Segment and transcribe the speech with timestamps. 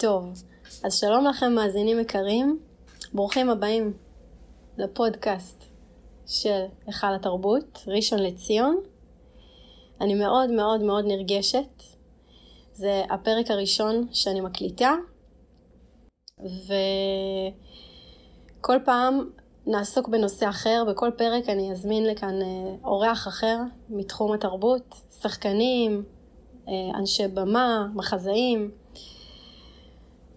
[0.00, 0.32] טוב,
[0.84, 2.58] אז שלום לכם מאזינים יקרים,
[3.12, 3.92] ברוכים הבאים
[4.78, 5.64] לפודקאסט
[6.26, 8.80] של היכל התרבות, ראשון לציון.
[10.00, 11.82] אני מאוד מאוד מאוד נרגשת.
[12.72, 14.94] זה הפרק הראשון שאני מקליטה,
[18.58, 19.30] וכל פעם
[19.66, 23.58] נעסוק בנושא אחר, בכל פרק אני אזמין לכאן אה, אורח אחר
[23.88, 26.04] מתחום התרבות, שחקנים,
[26.68, 28.79] אה, אנשי במה, מחזאים,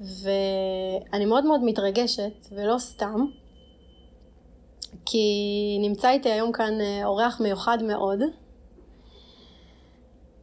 [0.02, 3.26] ואני מאוד מאוד מתרגשת, ולא סתם,
[5.06, 5.28] כי
[5.82, 8.20] נמצא איתי היום כאן אה, אורח מיוחד מאוד.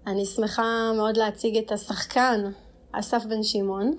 [0.06, 2.50] אני שמחה מאוד להציג את השחקן
[2.92, 3.96] אסף בן שמעון.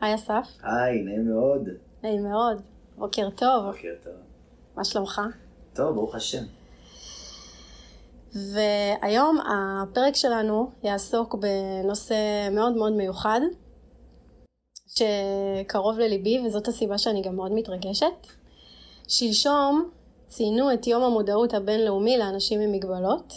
[0.00, 0.48] היי אסף.
[0.62, 1.68] היי, נעים מאוד.
[2.02, 2.62] נעים מאוד.
[2.96, 3.66] בוקר טוב.
[3.66, 4.12] בוקר טוב.
[4.76, 5.20] מה שלומך?
[5.74, 6.44] טוב, ברוך השם.
[8.34, 13.40] והיום הפרק שלנו יעסוק בנושא מאוד מאוד מיוחד,
[14.98, 18.26] שקרוב לליבי, וזאת הסיבה שאני גם מאוד מתרגשת.
[19.08, 19.90] שלשום
[20.26, 23.34] ציינו את יום המודעות הבינלאומי לאנשים עם מגבלות.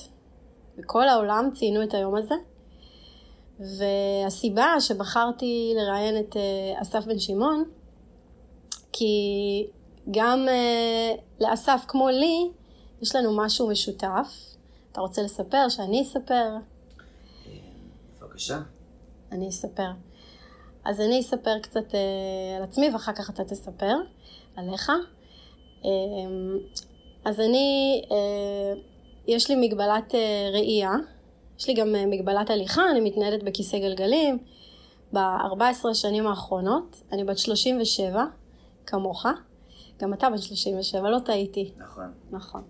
[0.77, 2.35] בכל העולם ציינו את היום הזה.
[3.59, 7.63] והסיבה שבחרתי לראיין את אה, אסף בן שמעון,
[8.91, 9.05] כי
[10.11, 12.49] גם uh, לאסף כמו לי,
[13.01, 14.55] יש לנו משהו משותף.
[14.91, 15.69] אתה רוצה לספר?
[15.69, 16.55] שאני אספר?
[18.21, 18.59] בבקשה.
[19.31, 19.91] אני אספר.
[20.87, 23.95] אז אני אספר קצת uh, על עצמי ואחר כך אתה תספר
[24.55, 24.91] עליך.
[25.81, 25.85] Uh,
[27.25, 28.13] אז אני, uh,
[29.27, 30.17] יש לי מגבלת uh,
[30.53, 30.91] ראייה,
[31.59, 34.37] יש לי גם מגבלת הליכה, אני מתנהלת בכיסא גלגלים.
[35.13, 38.25] ב-14 השנים האחרונות, אני בת 37,
[38.85, 39.25] כמוך.
[39.99, 41.71] גם אתה בן 37, לא טעיתי.
[41.77, 42.13] נכון.
[42.31, 42.63] נכון.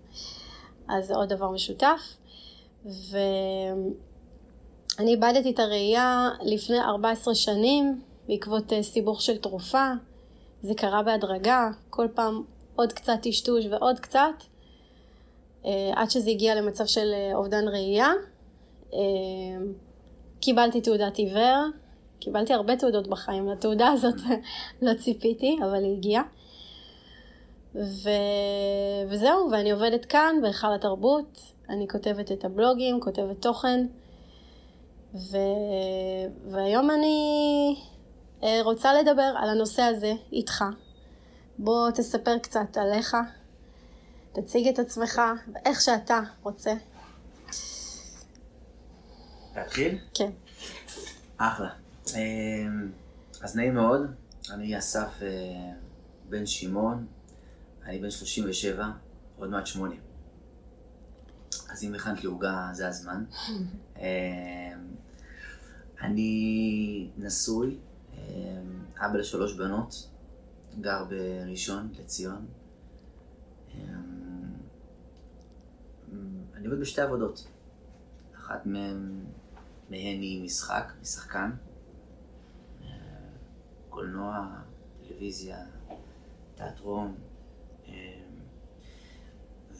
[0.88, 2.16] אז זה עוד דבר משותף.
[2.84, 3.94] ואני
[5.10, 9.92] איבדתי את הראייה לפני 14 שנים בעקבות אה, סיבוך של תרופה.
[10.62, 12.42] זה קרה בהדרגה, כל פעם
[12.76, 14.44] עוד קצת טשטוש ועוד קצת,
[15.64, 18.12] אה, עד שזה הגיע למצב של אה, אובדן ראייה.
[20.40, 21.66] קיבלתי תעודת עיוור,
[22.20, 24.14] קיבלתי הרבה תעודות בחיים, לתעודה הזאת
[24.82, 26.22] לא ציפיתי, אבל היא הגיעה.
[27.74, 28.10] ו...
[29.08, 33.86] וזהו, ואני עובדת כאן בהיכל התרבות, אני כותבת את הבלוגים, כותבת תוכן,
[35.14, 35.36] ו...
[36.50, 37.76] והיום אני
[38.62, 40.64] רוצה לדבר על הנושא הזה איתך.
[41.58, 43.16] בוא תספר קצת עליך,
[44.32, 45.20] תציג את עצמך,
[45.64, 46.74] איך שאתה רוצה.
[49.56, 49.98] להתחיל?
[50.14, 50.30] כן.
[51.36, 51.70] אחלה.
[52.14, 52.20] אה,
[53.42, 54.14] אז נעים מאוד,
[54.50, 55.28] אני אסף אה,
[56.28, 57.06] בן שמעון.
[57.84, 58.90] אני בן 37,
[59.38, 60.00] עוד מעט 80.
[61.70, 63.24] אז אם הכנת לי עוגה, זה הזמן.
[66.02, 67.78] אני נשוי,
[69.00, 70.08] אבא לשלוש בנות,
[70.80, 72.46] גר בראשון לציון.
[73.74, 73.78] אמ,
[76.54, 77.46] אני עובד בשתי עבודות.
[78.36, 79.24] אחת מהן,
[79.90, 81.50] מהן היא משחק, משחקן.
[83.88, 84.48] קולנוע,
[85.08, 85.58] טלוויזיה,
[86.54, 87.14] תיאטרון.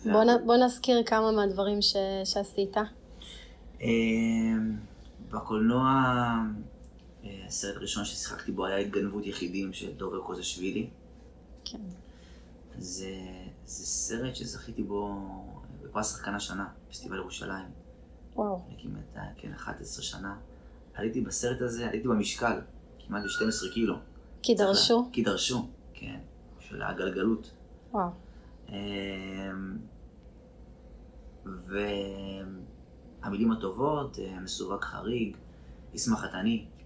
[0.04, 2.76] בוא, נ, בוא נזכיר כמה מהדברים ש, שעשית.
[5.30, 6.42] בקולנוע, אה,
[7.47, 10.91] הסרט הראשון ששיחקתי בו היה התגנבות יחידים של דובר קוזשווילי.
[11.65, 11.78] כן.
[12.78, 13.11] זה,
[13.65, 15.15] זה סרט שזכיתי בו
[15.83, 17.66] בפרס שחקן השנה, פסטיבל ירושלים.
[18.37, 18.61] וואו.
[18.78, 20.37] כמעט, כן, 11 שנה.
[20.94, 22.61] עליתי בסרט הזה, עליתי במשקל,
[22.99, 23.97] כמעט ב-12 קילו.
[24.43, 25.09] כי דרשו?
[25.12, 26.21] כי דרשו, כן,
[26.60, 27.50] של הגלגלות.
[27.93, 28.09] וואו.
[28.69, 28.75] אמ,
[33.22, 35.37] והמילים הטובות, אה, מסווג חריג,
[35.95, 36.78] ישמח חתני, אמ,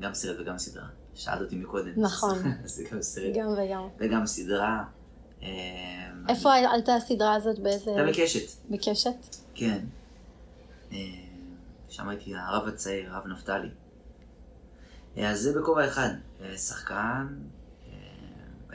[0.00, 0.88] גם סרט וגם סדרה.
[1.14, 1.92] שאלת אותי מקודם.
[1.96, 2.38] נכון.
[2.64, 3.36] זה גם סרט.
[3.36, 3.88] גם וגם.
[3.98, 4.84] וגם סדרה.
[5.42, 5.48] אמ,
[6.28, 6.54] איפה.
[6.54, 7.58] עלתה הסדרה הזאת?
[7.58, 7.90] באיזה...
[7.90, 8.70] הייתה בקשת.
[8.70, 9.36] בקשת?
[9.54, 9.84] כן.
[11.88, 13.68] שם הייתי הרב הצעיר, הרב נפתלי.
[15.18, 16.10] אה, אז זה בכובע אחד.
[16.40, 17.26] אה, שחקן,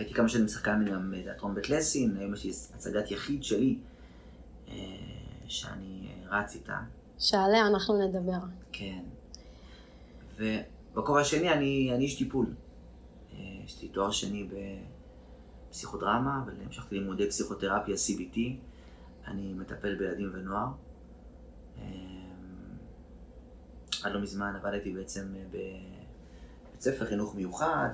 [0.02, 3.78] הייתי כמה שנים שחקן גם בתיאטרון בית לסין, היום יש לי הצגת יחיד שלי,
[4.68, 4.74] אה,
[5.48, 6.78] שאני אה, רץ איתה.
[7.20, 8.40] שעליה אנחנו נדבר.
[8.72, 9.04] כן.
[10.94, 12.46] ובכובע השני אני, אני איש טיפול.
[13.34, 14.48] אה, יש לי תואר שני
[15.70, 18.38] בפסיכודרמה, והמשכתי לימודי פסיכותרפיה CBT.
[19.28, 20.68] אני מטפל בילדים ונוער.
[24.04, 27.90] עד לא מזמן עבדתי בעצם בבית ספר חינוך מיוחד,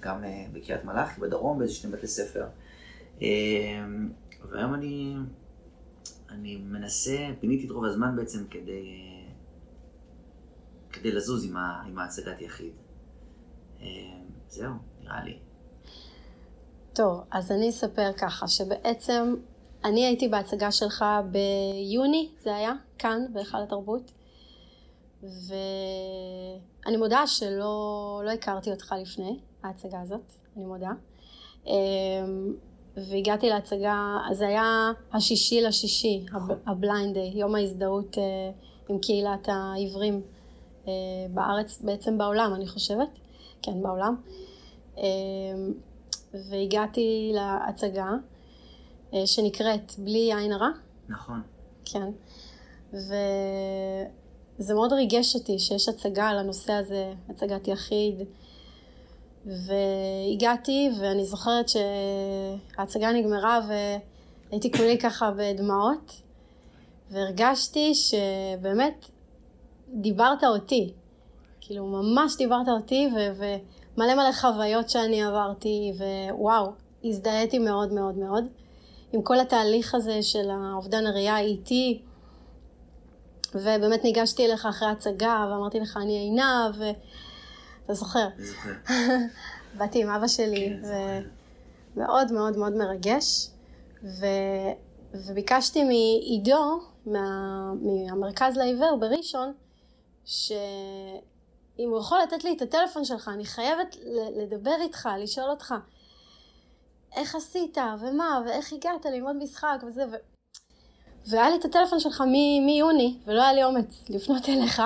[0.00, 2.46] גם אה, בקריית מלאכי בדרום, באיזה שני בתי ספר.
[3.22, 3.28] אה,
[4.50, 5.16] והיום אני,
[6.30, 9.09] אני מנסה, פיניתי את רוב הזמן בעצם כדי,
[10.92, 12.72] כדי לזוז עם, ה, עם ההצגת יחיד.
[13.80, 13.86] אה,
[14.48, 14.72] זהו,
[15.02, 15.38] נראה לי.
[16.92, 19.34] טוב, אז אני אספר ככה, שבעצם
[19.84, 24.12] אני הייתי בהצגה שלך ביוני, זה היה, כאן, בהיכל התרבות,
[25.22, 30.90] ואני מודה שלא לא הכרתי אותך לפני ההצגה הזאת, אני מודה.
[31.66, 31.72] אמ,
[32.96, 36.26] והגעתי להצגה, זה היה השישי לשישי,
[36.66, 38.22] ה blind day, יום ההזדהות אה,
[38.88, 40.39] עם קהילת העיוורים אה,
[41.30, 43.08] בארץ, בעצם בעולם, אני חושבת.
[43.62, 44.16] כן, בעולם.
[44.96, 45.02] אמ,
[46.34, 48.10] והגעתי להצגה
[49.14, 50.68] אה, שנקראת בלי עין הרע.
[51.08, 51.42] נכון.
[51.84, 52.08] כן.
[52.92, 58.22] וזה מאוד ריגש אותי שיש הצגה על הנושא הזה, הצגת יחיד.
[59.46, 66.22] והגעתי, ואני זוכרת שההצגה נגמרה והייתי כולי ככה בדמעות,
[67.10, 69.06] והרגשתי שבאמת
[69.94, 70.92] דיברת אותי.
[71.60, 73.42] כאילו, ממש דיברת אותי, ו-
[73.96, 75.92] ומלא מלא חוויות שאני עברתי,
[76.30, 76.72] ווואו,
[77.04, 78.44] הזדהיתי מאוד מאוד מאוד.
[79.12, 82.02] עם כל התהליך הזה של האובדן הראייה האיטי,
[83.54, 86.94] ובאמת ניגשתי אליך אחרי הצגה, ואמרתי לך, אני עינב,
[87.88, 88.28] זוכר?
[88.38, 88.70] אני זוכר.
[89.78, 90.88] באתי עם אבא שלי, כן,
[91.96, 93.50] ומאוד מאוד מאוד מרגש,
[94.04, 94.26] ו...
[95.14, 97.72] וביקשתי מעידו, מה...
[97.82, 99.52] מהמרכז לעיוור בראשון,
[100.30, 103.96] שאם הוא יכול לתת לי את הטלפון שלך, אני חייבת
[104.36, 105.74] לדבר איתך, לשאול אותך.
[107.16, 110.14] איך עשית, ומה, ואיך הגעת ללמוד משחק, וזה, ו...
[111.26, 112.20] והיה לי את הטלפון שלך
[112.66, 114.82] מיוני, ולא היה לי אומץ לפנות אליך,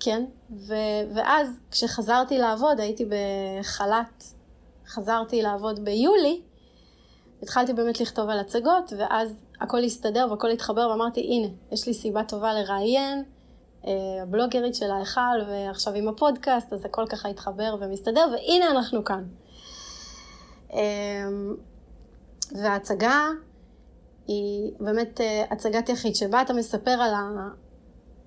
[0.00, 0.74] כן, ו...
[1.14, 4.24] ואז כשחזרתי לעבוד, הייתי בחל"ת,
[4.86, 6.40] חזרתי לעבוד ביולי,
[7.42, 12.24] התחלתי באמת לכתוב על הצגות, ואז הכל הסתדר והכל התחבר, ואמרתי, הנה, יש לי סיבה
[12.24, 13.24] טובה לראיין,
[14.22, 19.24] הבלוגרית של ההיכל, ועכשיו עם הפודקאסט, אז הכל ככה התחבר ומסתדר, והנה אנחנו כאן.
[20.72, 21.54] אמ,
[22.62, 23.28] וההצגה
[24.26, 27.48] היא באמת אה, הצגת יחיד, שבה אתה מספר על, ה...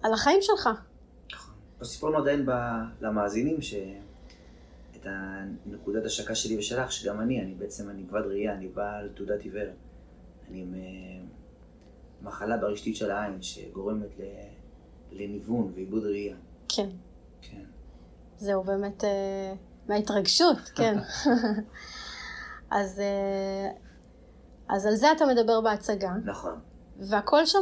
[0.03, 0.69] על החיים שלך.
[1.83, 2.51] סיפרנו עדיין ב...
[3.01, 3.75] למאזינים ש...
[4.95, 9.41] את הנקודת השקה שלי ושלך, שגם אני, אני בעצם, אני כבד ראייה, אני בעל תעודת
[9.41, 9.67] עיוור.
[10.49, 11.25] אני עם אה,
[12.21, 14.23] מחלה ברשתית של העין שגורמת ל...
[15.15, 16.35] לניוון ועיבוד ראייה.
[16.69, 16.89] כן.
[17.41, 17.63] כן.
[18.37, 19.53] זהו באמת אה,
[19.87, 20.97] מההתרגשות, כן.
[22.71, 23.69] אז, אה,
[24.69, 26.11] אז על זה אתה מדבר בהצגה.
[26.25, 26.59] נכון.
[26.99, 27.59] והכל שם,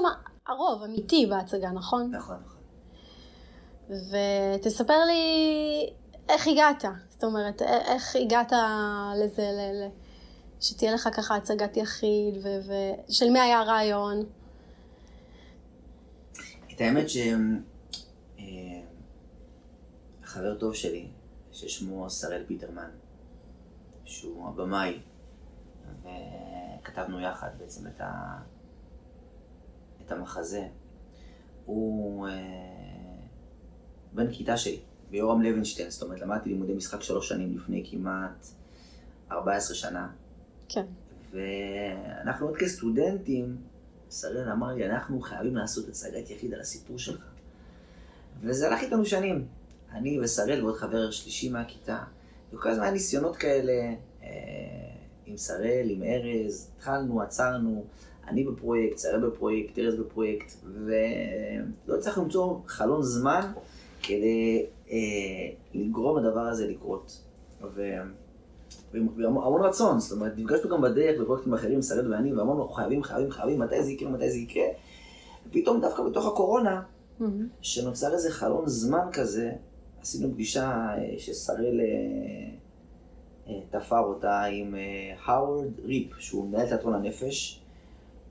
[0.47, 2.11] הרוב, אמיתי בהצגה, נכון?
[2.15, 2.59] נכון, נכון.
[4.59, 5.93] ותספר לי
[6.29, 6.85] איך הגעת.
[7.09, 8.53] זאת אומרת, איך הגעת
[9.23, 9.89] לזה, ל- ל-
[10.59, 12.35] שתהיה לך ככה הצגת יחיד,
[13.07, 14.23] ושל מי היה הרעיון?
[16.75, 17.17] את האמת ש...
[18.39, 18.81] אה,
[20.59, 21.07] טוב שלי,
[21.51, 22.89] ששמו שראל פיטרמן,
[24.05, 24.99] שהוא הבמאי,
[26.01, 28.39] וכתבנו יחד בעצם את, ה...
[30.05, 30.67] את המחזה.
[31.65, 32.33] הוא אה,
[34.13, 34.79] בן כיתה שלי,
[35.09, 38.47] ביורם לוינשטיין, זאת אומרת, למדתי לימודי משחק שלוש שנים לפני כמעט
[39.31, 40.09] 14 שנה.
[40.69, 40.85] כן.
[41.31, 43.57] ואנחנו עוד כסטודנטים,
[44.13, 47.23] שראל אמר לי, אנחנו חייבים לעשות הצגת יחיד על הסיפור שלך.
[48.41, 49.45] וזה הלך איתנו שנים.
[49.91, 52.03] אני ושראל ועוד חבר שלישי מהכיתה,
[52.53, 54.29] וכל הזמן היה ניסיונות כאלה אה,
[55.25, 57.85] עם שראל, עם ארז, התחלנו, עצרנו,
[58.27, 63.51] אני בפרויקט, שראל בפרויקט, ארז בפרויקט, ולא הצלחנו למצוא חלון זמן
[64.03, 64.95] כדי אה,
[65.73, 67.21] לגרום לדבר הזה לקרות.
[67.75, 67.81] ו...
[68.93, 73.59] והמון רצון, זאת אומרת, נפגשנו גם בדרך בפרויקטים אחרים, שראל ואני, ואמרנו, חייבים, חייבים, חייבים,
[73.59, 74.65] מתי זה יקרה, מתי זה יקרה.
[75.49, 76.81] ופתאום דווקא בתוך הקורונה,
[77.21, 77.25] Mm-hmm.
[77.61, 79.51] שנוצר איזה חלון זמן כזה,
[80.01, 80.65] עשינו פגישה
[80.97, 81.85] אה, ששראל אה,
[83.47, 84.75] אה, תפר אותה עם
[85.25, 87.61] האוורד ריפ, שהוא מנהל תיאטרון הנפש,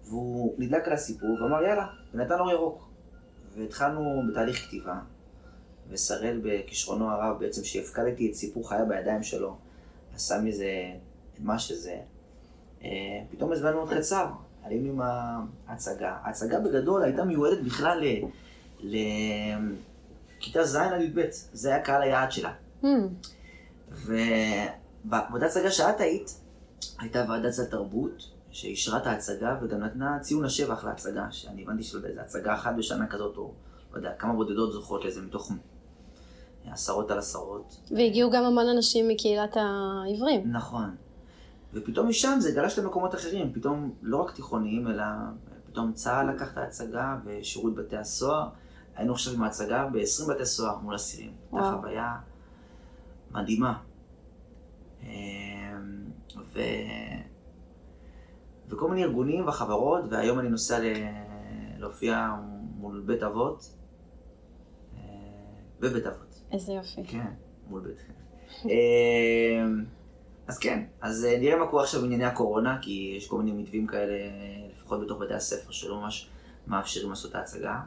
[0.05, 2.89] והוא נדלק על הסיפור ואמר יאללה, ונתן אור ירוק.
[3.57, 4.99] והתחלנו בתהליך כתיבה,
[5.89, 9.57] ושראל בכישרונו הרב בעצם, שהפקדתי את סיפור חיי בידיים שלו,
[10.15, 10.69] עשה מזה
[11.39, 11.97] מה שזה.
[13.31, 14.27] פתאום הזמנו עוד קצר,
[14.65, 15.01] עלינו עם
[15.67, 16.17] ההצגה.
[16.23, 18.05] ההצגה בגדול הייתה מיועדת בכלל.
[18.81, 21.21] לכיתה ז' עד י"ב,
[21.53, 22.53] זה היה קהל היעד שלה.
[22.83, 22.87] Mm.
[23.91, 26.41] ובאותה הצגה שאת היית,
[26.99, 31.99] הייתה ועדת סל תרבות, שאישרה את ההצגה וגם נתנה ציון השבח להצגה, שאני הבנתי שלא
[31.99, 33.53] יודע, זו הצגה אחת בשנה כזאת, או
[33.93, 35.53] לא יודע, כמה בודדות זוכות לזה מתוך
[36.71, 37.81] עשרות על עשרות.
[37.91, 40.53] והגיעו גם המון אנשים מקהילת העברים.
[40.53, 40.95] נכון.
[41.75, 45.05] ופתאום משם זה גלש למקומות אחרים, פתאום לא רק תיכוניים, אלא
[45.67, 48.49] פתאום צה"ל לקח את ההצגה, ושירות בתי הסוהר,
[48.97, 51.33] היינו עכשיו עם ההצגה ב-20 בתי סוהר מול אסירים.
[51.53, 51.77] הייתה.
[51.77, 52.17] חוויה
[53.31, 53.79] מדהימה.
[55.03, 55.09] אמ,
[56.53, 56.61] ו...
[58.69, 60.85] וכל מיני ארגונים וחברות, והיום אני נוסע ל...
[61.79, 62.35] להופיע
[62.77, 63.75] מול בית אבות.
[64.97, 65.01] אה,
[65.81, 66.32] בבית אבות.
[66.53, 67.05] איזה יופי.
[67.05, 67.27] כן,
[67.71, 67.97] מול בית.
[68.65, 69.85] אמ,
[70.47, 73.87] אז כן, אז אה, נראה מה קורה עכשיו בענייני הקורונה, כי יש כל מיני מתווים
[73.87, 74.15] כאלה,
[74.73, 76.29] לפחות בתוך בתי הספר, שלא ממש
[76.67, 77.81] מאפשרים לעשות את ההצגה.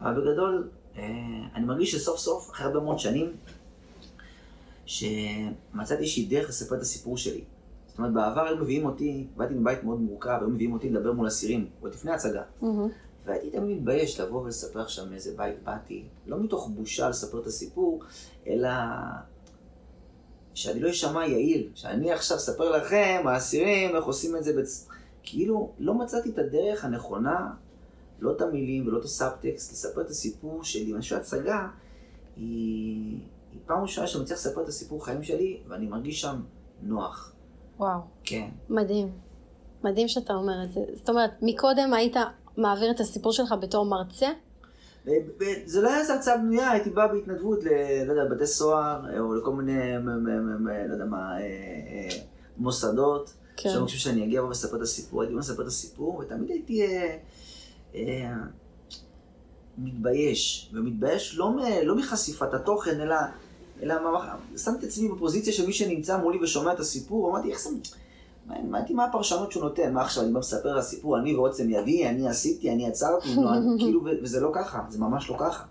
[0.00, 1.02] אבל בגדול, אה,
[1.54, 3.32] אני מרגיש שסוף סוף, אחרי הרבה מאוד שנים,
[4.86, 7.44] שמצאתי איזושהי דרך לספר את הסיפור שלי.
[7.86, 11.28] זאת אומרת, בעבר היו מביאים אותי, באתי מבית מאוד מורכב, היו מביאים אותי לדבר מול
[11.28, 12.42] אסירים, עוד לפני ההצגה.
[12.62, 12.88] מהמם.
[13.24, 18.02] והייתי תמיד מתבייש לבוא ולספר עכשיו מאיזה בית באתי, לא מתוך בושה לספר את הסיפור,
[18.46, 18.68] אלא
[20.54, 24.88] שאני לא אשמע יעיל, שאני עכשיו אספר לכם, האסירים, איך עושים את זה, בצ...
[25.22, 27.50] כאילו לא מצאתי את הדרך הנכונה,
[28.20, 30.94] לא את המילים ולא את הסאבטקסט, לספר את הסיפור שלי.
[30.96, 31.68] חושב שהצגה
[32.36, 33.18] היא,
[33.52, 36.40] היא פעם ראשונה שאני מצליח לספר את הסיפור חיים שלי, ואני מרגיש שם
[36.82, 37.32] נוח.
[37.78, 38.48] וואו, כן.
[38.68, 39.12] מדהים.
[39.84, 40.80] מדהים שאתה אומר את זה.
[40.94, 42.16] זאת אומרת, מקודם היית
[42.56, 44.28] מעביר את הסיפור שלך בתור מרצה?
[45.64, 47.68] זה לא היה איזה הרצאה בנויה, הייתי בא בהתנדבות ל...
[48.06, 49.92] לא יודע, בתי סוהר, או לכל מיני,
[50.88, 52.16] לא יודע מה, אה, אה,
[52.56, 53.34] מוסדות.
[53.56, 53.68] כן.
[53.68, 57.16] שהיו מבקשים שאני אגיע ואספר את הסיפור, הייתי מספר את הסיפור, ותמיד הייתי אה,
[57.94, 58.32] אה,
[59.78, 63.16] מתבייש, ומתבייש לא, מ, לא מחשיפת התוכן, אלא,
[64.56, 67.70] שמתי את עצמי בפוזיציה של מי שנמצא מולי ושומע את הסיפור, אמרתי, איך זה,
[68.50, 72.08] אמרתי, מה הפרשנות שהוא נותן, מה עכשיו, אני בא מספר על הסיפור, אני ועוצם ידי,
[72.08, 75.64] אני עשיתי, אני עצרתי, אני, כאילו, וזה לא ככה, זה ממש לא ככה.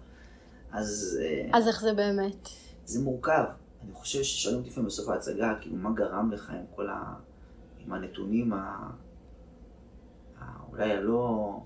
[0.72, 1.20] אז...
[1.22, 2.50] אה, אז איך זה באמת?
[2.86, 3.44] זה מורכב.
[3.84, 7.13] אני חושב ששואלים אותי לפעמים בסוף ההצגה, כאילו, מה גרם לך עם כל ה...
[7.80, 8.89] עם הנתונים ה...
[10.42, 10.46] ה...
[10.70, 11.60] אולי הלא...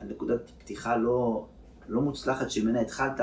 [0.00, 1.46] הנקודת פתיחה לא,
[1.88, 3.20] לא מוצלחת שממנה התחלת,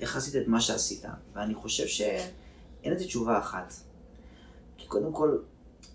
[0.00, 1.04] איך עשית את מה שעשית.
[1.32, 3.72] ואני חושב שאין לזה תשובה אחת.
[4.76, 5.38] כי קודם כל,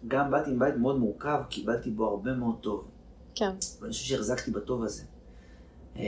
[0.08, 2.88] גם באתי עם בית מאוד מורכב, קיבלתי בו הרבה מאוד טוב.
[3.36, 3.52] כן.
[3.82, 5.04] ואני חושב שהחזקתי בטוב הזה.
[5.96, 6.02] אמ,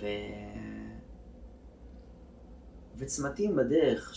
[0.00, 0.06] ו...
[2.98, 4.14] וצמתים בדרך,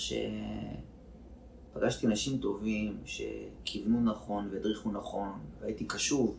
[1.74, 6.38] שפגשתי אנשים טובים, שכיוונו נכון והדריכו נכון, והייתי קשוב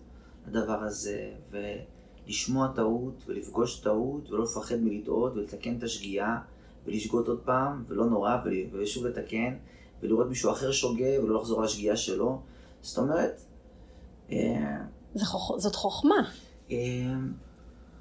[0.49, 6.39] לדבר הזה, ולשמוע טעות, ולפגוש טעות, ולא לפחד מלטעות, ולתקן את השגיאה,
[6.87, 8.37] ולשגות עוד פעם, ולא נורא,
[8.73, 9.55] ושוב לתקן,
[10.03, 12.41] ולראות מישהו אחר שוגה, ולא לחזור על השגיאה שלו.
[12.83, 13.41] זאת אומרת,
[14.33, 14.77] אה,
[15.15, 15.59] זה חוכ...
[15.59, 16.31] זאת חוכמה.
[16.71, 16.77] אה,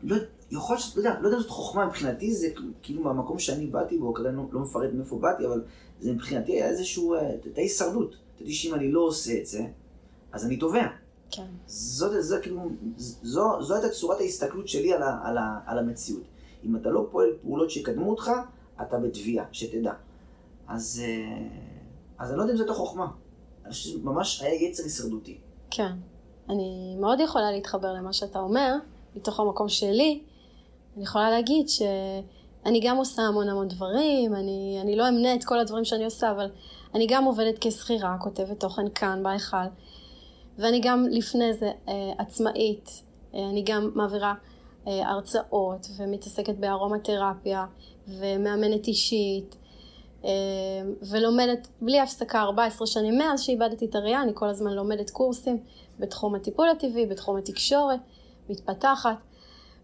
[0.03, 0.15] לא,
[0.51, 2.47] יכול להיות, לא יודע, לא יודע אם זאת חוכמה מבחינתי, זה
[2.81, 5.61] כאילו מהמקום שאני באתי בו, כרגע לא, לא מפרט מאיפה באתי, אבל
[5.99, 8.15] זה מבחינתי היה איזשהו, אה, הייתה הישרדות.
[8.37, 9.65] ידעתי שאם אני לא עושה את זה,
[10.31, 10.87] אז אני תובע.
[11.31, 11.45] כן.
[11.67, 16.23] זאת, זה, כאילו, זו, זו הייתה צורת ההסתכלות שלי על, ה, על, ה, על המציאות.
[16.65, 18.31] אם אתה לא פועל פעולות שיקדמו אותך,
[18.81, 19.93] אתה בתביעה, שתדע.
[20.67, 21.01] אז,
[22.19, 23.07] אז אני לא יודע אם זאת החוכמה.
[23.65, 25.37] אני חושב שממש היה יצר הישרדותי.
[25.71, 25.91] כן.
[26.49, 28.75] אני מאוד יכולה להתחבר למה שאתה אומר,
[29.15, 30.21] מתוך המקום שלי.
[30.95, 35.59] אני יכולה להגיד שאני גם עושה המון המון דברים, אני, אני לא אמנה את כל
[35.59, 36.49] הדברים שאני עושה, אבל
[36.95, 39.57] אני גם עובדת כשכירה, כותבת תוכן כאן, בהיכל,
[40.57, 44.33] ואני גם לפני זה אה, עצמאית, אה, אני גם מעבירה
[44.87, 47.65] אה, הרצאות ומתעסקת בארומתרפיה
[48.07, 49.55] ומאמנת אישית.
[50.25, 50.29] אה,
[51.09, 55.63] ולומדת בלי הפסקה 14 שנים מאז שאיבדתי את הראייה, אני כל הזמן לומדת קורסים
[55.99, 57.99] בתחום הטיפול הטבעי, בתחום התקשורת,
[58.49, 59.15] מתפתחת,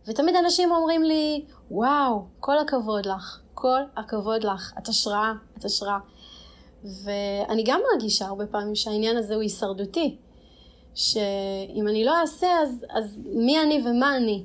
[0.08, 5.98] ותמיד אנשים אומרים לי, וואו, כל הכבוד לך, כל הכבוד לך, את השראה, את השראה.
[7.04, 10.18] ואני גם מרגישה הרבה פעמים שהעניין הזה הוא הישרדותי,
[10.96, 14.44] שאם אני לא אעשה, אז, אז מי אני ומה אני?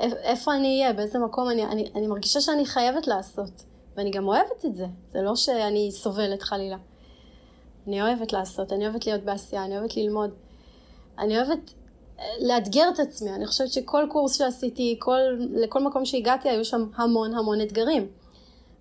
[0.00, 3.50] איפ- איפה אני אהיה, באיזה מקום אני, אני, אני מרגישה שאני חייבת לעשות.
[4.00, 6.76] ואני גם אוהבת את זה, זה לא שאני סובלת חלילה.
[7.86, 10.30] אני אוהבת לעשות, אני אוהבת להיות בעשייה, אני אוהבת ללמוד.
[11.18, 11.74] אני אוהבת
[12.18, 16.86] אה, לאתגר את עצמי, אני חושבת שכל קורס שעשיתי, כל, לכל מקום שהגעתי, היו שם
[16.94, 18.08] המון המון אתגרים.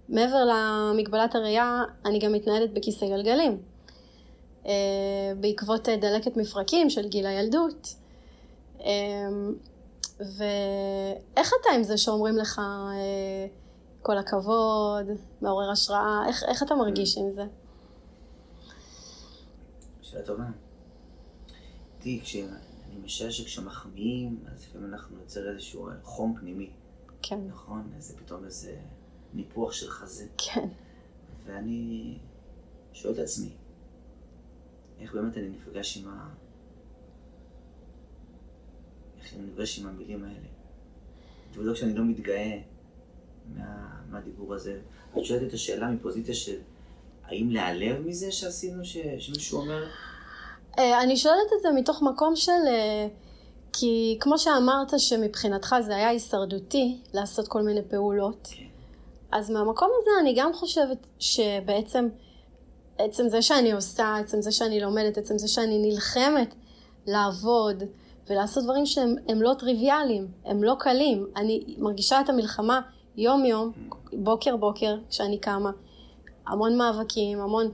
[0.09, 3.57] מעבר למגבלת הראייה, אני גם מתנהלת בכיסא גלגלים.
[4.65, 4.71] אה,
[5.39, 7.95] בעקבות אה, דלקת מפרקים של גיל הילדות.
[10.19, 12.61] ואיך אתה עם זה שאומרים לך
[14.01, 15.05] כל הכבוד,
[15.41, 17.43] מעורר השראה, איך, איך אתה מרגיש עם זה?
[20.01, 20.45] שאלה טובה.
[21.99, 22.21] תראי,
[22.89, 26.69] אני משער שכשמחמיאים, אז לפעמים אנחנו יוצר איזשהו חום פנימי,
[27.21, 27.91] כן, נכון?
[27.95, 28.77] איזה פתאום איזה
[29.33, 30.27] ניפוח של חזה.
[30.37, 30.67] כן,
[31.45, 32.17] ואני
[32.93, 33.49] שואל את עצמי,
[34.99, 36.29] איך באמת אני נפגש עם ה...
[39.19, 40.47] איך אני נפגש עם המילים האלה?
[41.51, 42.61] תבדוק שאני לא מתגאה
[43.57, 44.77] מה, מהדיבור הזה.
[45.17, 46.55] את שואלת את השאלה מפוזיציה של
[47.25, 49.83] האם להיעלב מזה שעשינו, ש, שמישהו אומר?
[50.79, 52.51] אה, אני שואלת את זה מתוך מקום של...
[52.67, 53.07] אה,
[53.73, 58.63] כי כמו שאמרת שמבחינתך זה היה הישרדותי לעשות כל מיני פעולות, כן.
[59.31, 62.07] אז מהמקום הזה אני גם חושבת שבעצם
[62.97, 66.55] עצם זה שאני עושה, עצם זה שאני לומדת, עצם זה שאני נלחמת
[67.07, 67.83] לעבוד
[68.29, 71.27] ולעשות דברים שהם לא טריוויאליים, הם לא קלים.
[71.35, 72.81] אני מרגישה את המלחמה
[73.19, 73.71] יום יום,
[74.13, 75.71] בוקר בוקר, כשאני קמה.
[76.47, 77.71] המון מאבקים, המון...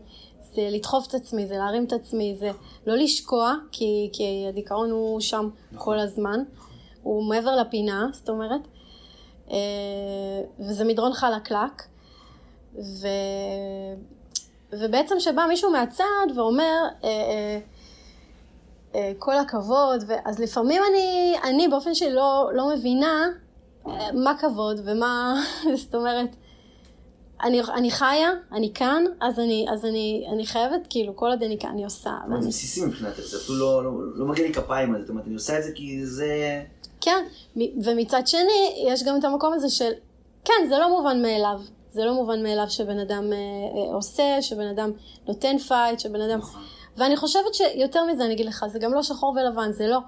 [0.54, 2.52] זה לדחוף את עצמי, זה להרים את עצמי, זה
[2.88, 5.86] לא לשקוע, כי, כי הדיכאון הוא שם נכון.
[5.86, 6.40] כל הזמן.
[7.04, 8.62] הוא מעבר לפינה, זאת אומרת.
[9.52, 9.58] אה,
[10.60, 11.84] וזה מדרון חלקלק.
[12.76, 13.08] ו...
[14.72, 17.60] ובעצם שבא מישהו מהצד ואומר, אה,
[18.96, 23.28] אה, כל הכבוד, אז לפעמים אני, אני באופן שלא לא מבינה
[24.14, 25.44] מה כבוד ומה,
[25.84, 26.30] זאת אומרת,
[27.44, 31.60] אני, אני חיה, אני כאן, אז, אני, אז אני, אני חייבת, כאילו, כל עוד אני
[31.60, 32.12] כאן, אני עושה.
[32.30, 32.42] ואני...
[32.42, 35.26] זה בסיסי מבחינתך, זה אפילו לא, לא, לא מגיע לי כפיים על זה, זאת אומרת,
[35.26, 36.64] אני עושה את זה כי זה...
[37.02, 37.26] כן,
[37.56, 39.92] ומצד שני, יש גם את המקום הזה של,
[40.46, 41.60] כן, זה לא מובן מאליו.
[41.92, 44.92] זה לא מובן מאליו שבן אדם אה, אה, עושה, שבן אדם
[45.28, 46.40] נותן fight, שבן אדם...
[46.40, 46.62] נכון.
[46.98, 50.00] ואני חושבת שיותר מזה, אני אגיד לך, זה גם לא שחור ולבן, זה לא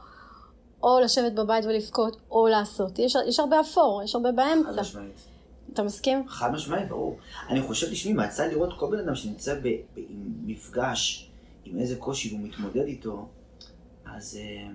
[0.84, 3.00] או לשבת בבית ולבכות, או לעשות.
[3.00, 4.74] יש, יש הרבה אפור, יש הרבה באמצע.
[4.74, 5.28] חד משמעית.
[5.74, 6.28] אתה מסכים?
[6.28, 7.18] חד משמעית, ברור.
[7.50, 9.60] אני חושב, תשמעי, מהצד לראות כל בן אדם שנמצא
[9.94, 11.32] במפגש
[11.66, 13.28] עם איזה קושי והוא מתמודד איתו,
[14.06, 14.68] אז אה,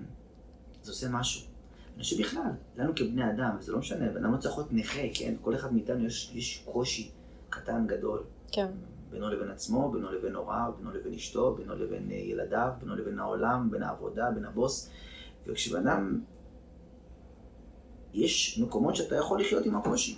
[0.83, 1.47] זה עושה משהו.
[1.95, 5.01] אני חושב בכלל, לנו כבני אדם, זה לא משנה, בן אדם לא צריך להיות נכה,
[5.13, 5.33] כן?
[5.41, 7.11] כל אחד מאיתנו יש, יש קושי
[7.49, 8.23] קטן, גדול.
[8.51, 8.67] כן.
[9.11, 13.19] בינו לבין עצמו, בינו לבין הוריו, בינו לבין אשתו, בינו לבין אה, ילדיו, בינו לבין
[13.19, 14.89] העולם, בין העבודה, בין הבוס.
[15.47, 16.21] וכשבן אדם,
[18.13, 20.17] יש מקומות שאתה יכול לחיות עם הקושי.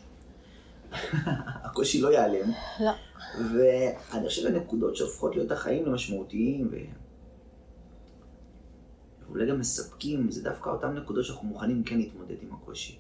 [1.66, 2.52] הקושי לא ייעלם.
[2.80, 2.92] לא.
[3.54, 6.76] ואני חושב הנקודות שהופכות להיות החיים למשמעותיים, ו...
[9.28, 12.98] ואולי גם מספקים, זה דווקא אותן נקודות שאנחנו מוכנים כן להתמודד עם הקושי.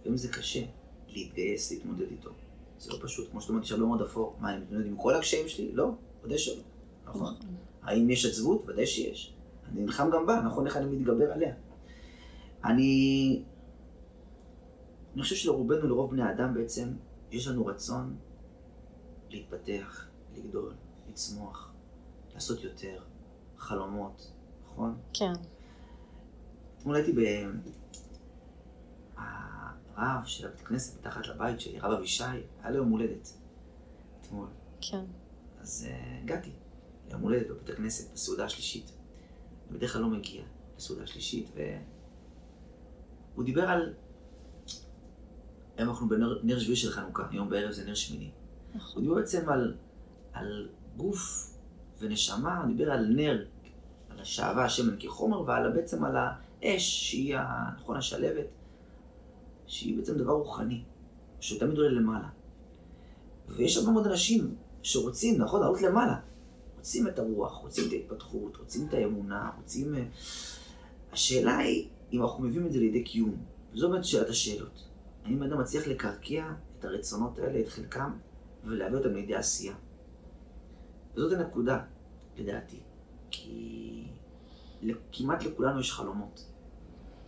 [0.00, 0.62] לפעמים זה קשה
[1.08, 2.30] להתגייס, להתמודד איתו.
[2.78, 3.30] זה לא פשוט.
[3.30, 4.36] כמו שאת אומרת, יש הרבה מאוד אפור.
[4.40, 5.72] מה, אני מתמודד עם כל הקשיים שלי?
[5.72, 5.90] לא,
[6.24, 6.62] ודאי שלא.
[7.04, 7.20] נכון.
[7.20, 7.34] נכון.
[7.82, 8.64] האם יש עצבות?
[8.68, 9.34] ודאי שיש.
[9.72, 11.54] אני נלחם גם בה, נכון איך אני מתגבר עליה.
[12.64, 13.42] אני...
[15.14, 16.88] אני חושב שלרובנו, לרוב בני אדם בעצם,
[17.30, 18.16] יש לנו רצון
[19.30, 20.74] להתפתח, לגדול,
[21.10, 21.72] לצמוח,
[22.34, 23.02] לעשות יותר,
[23.56, 24.32] חלומות,
[24.64, 24.96] נכון?
[25.12, 25.32] כן.
[26.78, 27.18] אתמול הייתי ב...
[29.98, 32.24] הרב של הבית כנסת מתחת לבית שלי, רב אבישי,
[32.62, 33.28] היה לו יום הולדת.
[34.20, 34.48] אתמול.
[34.80, 35.04] כן.
[35.60, 36.50] אז uh, הגעתי
[37.08, 38.92] ליום הולדת בבית הכנסת, בסעודה השלישית.
[39.70, 40.42] בדרך כלל לא מגיע
[40.76, 41.50] לסעודה השלישית,
[43.34, 43.94] והוא דיבר על...
[45.76, 48.30] היום אנחנו בנר שביעי של חנוכה, היום בערב זה נר שמיני.
[48.74, 48.94] נכון.
[48.94, 49.74] הוא דיבר בעצם על,
[50.32, 51.54] על גוף
[51.98, 53.44] ונשמה, הוא דיבר על נר
[54.10, 57.36] על השעווה, השמן כחומר, ועל בעצם על האש, שהיא,
[57.76, 58.46] נכון, השלבת,
[59.66, 60.82] שהיא בעצם דבר רוחני,
[61.40, 62.28] שתמיד עולה למעלה.
[63.48, 66.20] ויש הרבה מאוד אנשים שרוצים, נכון, לעלות למעלה.
[66.88, 69.94] רוצים את הרוח, רוצים את ההתפתחות, רוצים את האמונה, רוצים...
[69.94, 70.04] אה,
[71.12, 73.36] השאלה היא אם אנחנו מביאים את זה לידי קיום.
[73.72, 74.88] וזו באמת שאלת השאלות.
[75.24, 78.12] האם אדם מצליח לקרקע את הרצונות האלה, את חלקם,
[78.64, 79.74] ולהביא אותם לידי עשייה.
[81.16, 81.84] וזאת הנקודה,
[82.38, 82.80] לדעתי.
[83.30, 84.04] כי
[85.12, 86.44] כמעט לכולנו יש חלומות.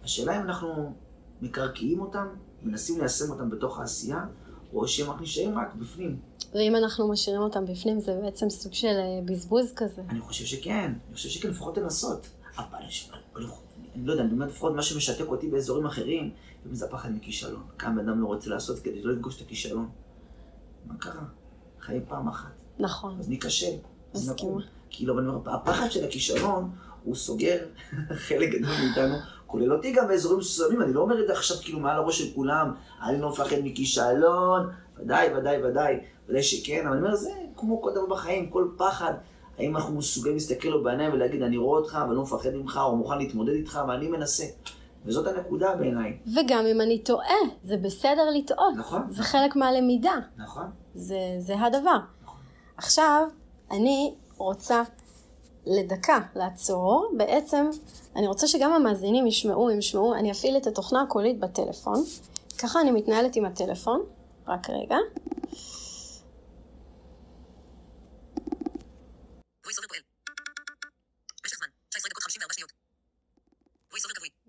[0.03, 0.95] השאלה אם אנחנו
[1.43, 2.27] מקרקעים אותם,
[2.63, 4.27] מנסים ליישם אותם בתוך העשייה,
[4.75, 6.19] או שהם רק נשארים רק בפנים.
[6.55, 10.03] ואם אנחנו משאירים אותם בפנים, זה בעצם סוג של אה, בזבוז כזה.
[10.09, 12.27] אני חושב שכן, אני חושב שכן, לפחות לנסות.
[12.57, 13.47] אבל אני,
[13.95, 16.31] אני לא יודע, אני אומר לפחות מה שמשתק אותי באזורים אחרים,
[16.73, 17.63] זה הפחד מכישלון.
[17.79, 19.89] כמה בן אדם לא רוצה לעשות כדי לא לפגוש את הכישלון.
[20.87, 21.25] מה קרה?
[21.81, 22.51] חיים פעם אחת.
[22.79, 23.17] נכון.
[23.19, 23.77] אז ניכשל.
[24.31, 24.61] נקום.
[24.91, 26.71] כאילו, אבל הפחד של הכישלון,
[27.05, 27.59] הוא סוגר
[28.27, 29.15] חלק גדול מאיתנו,
[29.51, 32.35] כולל אותי גם באזורים מסוימים, אני לא אומר את זה עכשיו כאילו מעל הראש של
[32.35, 37.83] כולם, אני לא מפחד מכישלון, ודאי, ודאי, ודאי, ודאי שכן, אבל אני אומר, זה כמו
[37.83, 39.13] כל דבר בחיים, כל פחד,
[39.59, 42.97] האם אנחנו מסוגלים להסתכל לו בעיניים ולהגיד, אני רואה אותך ואני לא מפחד ממך, או
[42.97, 44.45] מוכן להתמודד איתך, ואני מנסה.
[45.05, 46.19] וזאת הנקודה בעיניי.
[46.37, 48.75] וגם אם אני טועה, זה בסדר לטעות.
[48.77, 49.03] נכון.
[49.09, 50.15] זה חלק מהלמידה.
[50.37, 50.71] נכון.
[50.95, 51.99] זה, זה הדבר.
[52.25, 52.39] נכון.
[52.77, 53.27] עכשיו,
[53.71, 54.83] אני רוצה
[55.67, 57.13] לדקה לעצור.
[57.17, 57.71] בעצם,
[58.17, 62.05] אני רוצה שגם המאזינים ישמעו, ישמעו, אני אפעיל את התוכנה הקולית בטלפון.
[62.59, 64.01] ככה אני מתנהלת עם הטלפון.
[64.47, 64.97] רק רגע.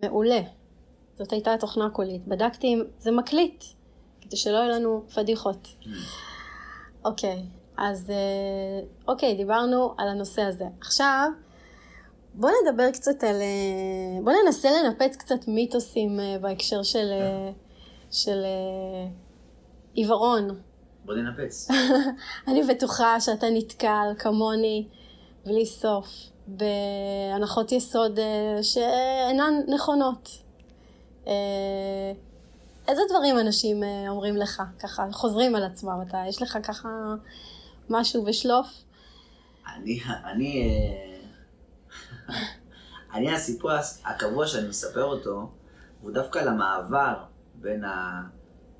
[0.03, 0.41] מעולה.
[1.17, 2.27] זאת הייתה תוכנה קולית.
[2.27, 3.63] בדקתי אם זה מקליט,
[4.21, 5.67] כדי שלא יהיו לנו פדיחות.
[5.67, 5.87] Mm.
[7.05, 7.43] אוקיי,
[7.77, 10.65] אז אה, אוקיי, דיברנו על הנושא הזה.
[10.81, 11.29] עכשיו,
[12.33, 13.35] בואו נדבר קצת על...
[13.41, 17.51] אה, בואו ננסה לנפץ קצת מיתוסים אה, בהקשר של, אה,
[18.11, 18.43] של
[19.93, 20.59] עיוורון.
[21.05, 21.67] בוא ננפץ.
[22.47, 24.87] אני בטוחה שאתה נתקל כמוני
[25.45, 26.07] בלי סוף
[26.47, 28.19] בהנחות יסוד
[28.61, 30.29] שאינן נכונות.
[32.87, 36.89] איזה דברים אנשים אומרים לך, ככה, חוזרים על עצמם, אתה, יש לך ככה
[37.91, 38.67] משהו בשלוף?
[39.75, 41.21] אני, אני, אה,
[43.13, 43.71] אני הסיפור
[44.05, 45.49] הקבוע שאני מספר אותו,
[46.01, 47.23] הוא דווקא למעבר
[47.55, 47.83] בין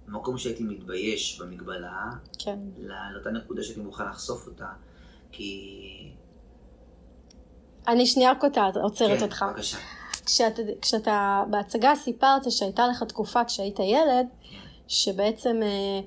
[0.07, 2.59] המקום שהייתי מתבייש במגבלה, כן.
[2.77, 4.67] לא- לאותה נקודה שהייתי מוכן לחשוף אותה,
[5.31, 5.81] כי...
[7.87, 9.45] אני שנייה קוטעת, עוצרת כן, אותך.
[9.49, 9.77] בבקשה.
[10.25, 14.57] כשאתה, כשאתה בהצגה סיפרת שהייתה לך תקופה כשהיית ילד, כן.
[14.87, 15.99] שבעצם אה,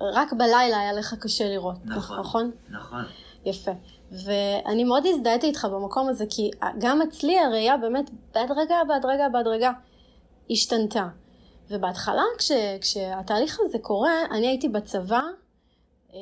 [0.00, 2.18] רק בלילה היה לך קשה לראות, נכון.
[2.18, 2.50] נכון?
[2.70, 3.04] נכון.
[3.44, 3.70] יפה.
[4.10, 9.70] ואני מאוד הזדהיתי איתך במקום הזה, כי גם אצלי הראייה באמת בהדרגה, בהדרגה, בהדרגה
[10.50, 11.08] השתנתה.
[11.70, 15.20] ובהתחלה, כש, כשהתהליך הזה קורה, אני הייתי בצבא
[16.14, 16.18] אה,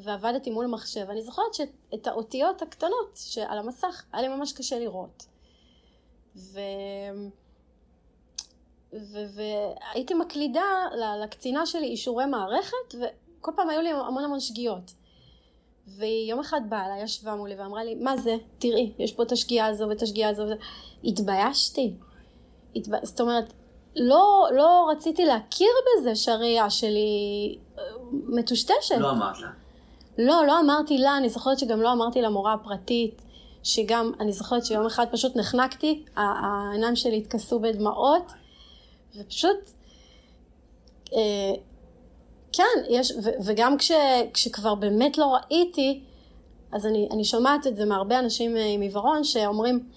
[0.00, 1.06] ועבדתי מול מחשב.
[1.10, 5.26] אני זוכרת שאת האותיות הקטנות שעל המסך היה לי ממש קשה לראות.
[6.36, 6.60] ו...
[9.34, 10.86] והייתי מקלידה
[11.22, 14.92] לקצינה שלי אישורי מערכת, וכל פעם היו לי המון המון שגיאות.
[15.86, 18.36] ויום אחד באה אליי, ישבה מולי ואמרה לי, מה זה?
[18.58, 20.42] תראי, יש פה את השגיאה הזו ואת השגיאה הזו.
[20.42, 20.54] וזה."
[21.04, 21.94] התביישתי.
[22.76, 23.04] התב...
[23.04, 23.52] זאת אומרת,
[23.96, 28.98] לא, לא רציתי להכיר בזה שהראייה שלי אה, מטושטשת.
[28.98, 29.48] לא אמרת לה.
[30.18, 33.22] לא, לא אמרתי לה, אני זוכרת שגם לא אמרתי למורה הפרטית,
[33.62, 38.32] שגם, אני זוכרת שיום אחד פשוט נחנקתי, העיניים שלי התכסו בדמעות,
[39.16, 39.70] ופשוט,
[41.12, 41.52] אה,
[42.52, 43.92] כן, יש, ו, וגם כש,
[44.34, 46.02] כשכבר באמת לא ראיתי,
[46.72, 49.88] אז אני, אני שומעת את זה מהרבה אנשים אה, עם עיוורון שאומרים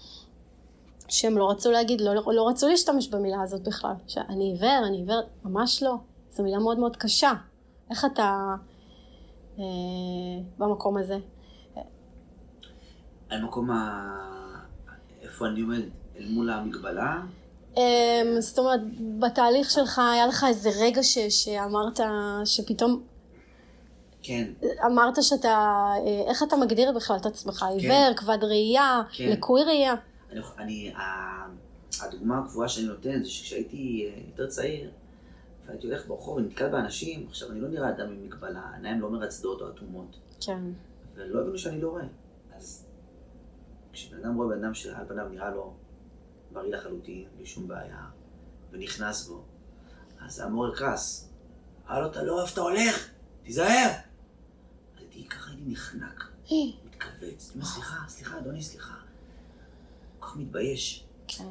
[1.08, 5.22] שהם לא רצו להגיד, לא, לא רצו להשתמש במילה הזאת בכלל, שאני עיוור, אני עיוור,
[5.44, 5.96] ממש לא,
[6.32, 7.34] זו מילה מאוד מאוד קשה.
[7.90, 8.56] איך אתה
[9.60, 9.64] אה,
[10.58, 11.18] במקום הזה?
[13.30, 14.10] על מקום ה...
[15.22, 15.82] איפה אני עומד
[16.18, 17.22] אל מול המגבלה?
[17.78, 18.80] אמ, זאת אומרת,
[19.20, 22.00] בתהליך שלך היה לך איזה רגע ש, שאמרת,
[22.46, 23.04] שפתאום
[24.24, 24.52] כן,
[24.86, 25.50] אמרת שאתה,
[26.06, 27.64] אה, איך אתה מגדיר בכלל את עצמך?
[27.64, 29.30] עיוור, כבד ראייה, כן.
[29.30, 29.94] לקוי ראייה?
[30.32, 30.94] אני, אני,
[32.02, 34.92] הדוגמה הקבועה שאני נותן זה שכשהייתי אה, יותר צעיר,
[35.66, 39.62] והייתי הולך ברחוב ונתקל באנשים, עכשיו אני לא נראה אדם עם מגבלה, עיניים לא מרצדות
[39.62, 40.62] או אטומות, כן.
[41.16, 42.04] ולא הבינו שאני לא רואה.
[42.58, 42.86] אז
[43.94, 45.74] כשבן אדם רואה בן אדם שעל פניו נראה לו
[46.54, 48.06] בריא לחלוטין, בלי שום בעיה,
[48.72, 49.44] ונכנס בו,
[50.22, 51.30] אז המורה כעס.
[51.88, 53.10] הלו, אתה לא אוהב שאתה הולך,
[53.44, 53.90] תיזהר!
[54.96, 56.24] אז הייתי ככה הייתי נחנק,
[56.86, 58.96] מתכווץ, אומר, סליחה, סליחה, אדוני, סליחה.
[60.20, 61.06] כל כך מתבייש.
[61.28, 61.44] כן.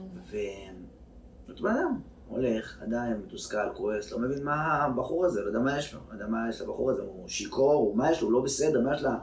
[1.47, 5.79] ואותו בן אדם הולך, עדיין מתוסכל, כועס, לא מבין מה הבחור הזה, לא יודע מה
[5.79, 8.33] יש לו, לא יודע מה יש לבחור הזה, הוא שיכור, הוא מה יש לו, הוא
[8.33, 9.19] לא בסדר, מה יש לה...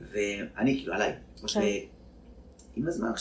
[0.00, 1.18] ואני, כאילו, עליי.
[1.46, 1.60] כן.
[2.74, 3.12] ועם הזמן,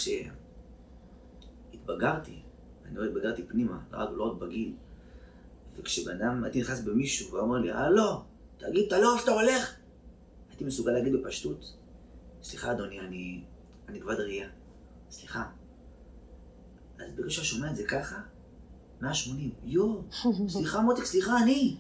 [1.86, 2.39] כשהתבגרתי,
[2.86, 4.74] אני לא התבגרתי פנימה, לא רק, לא בגיל,
[5.78, 8.21] וכשבן אדם, הייתי נכנס במישהו, והוא אומר לי, הלו,
[8.58, 9.76] תגיד, אתה לא אוהב שאתה הולך?
[10.50, 11.74] הייתי מסוגל להגיד בפשטות,
[12.43, 13.41] סליחה אדוני, אני,
[13.89, 14.50] אני כבד ראייה,
[15.10, 15.43] סליחה.
[17.00, 18.21] אז ברגע שאתה שומע את זה ככה,
[19.02, 20.02] 180, יואו,
[20.54, 21.76] סליחה מותק, סליחה, אני,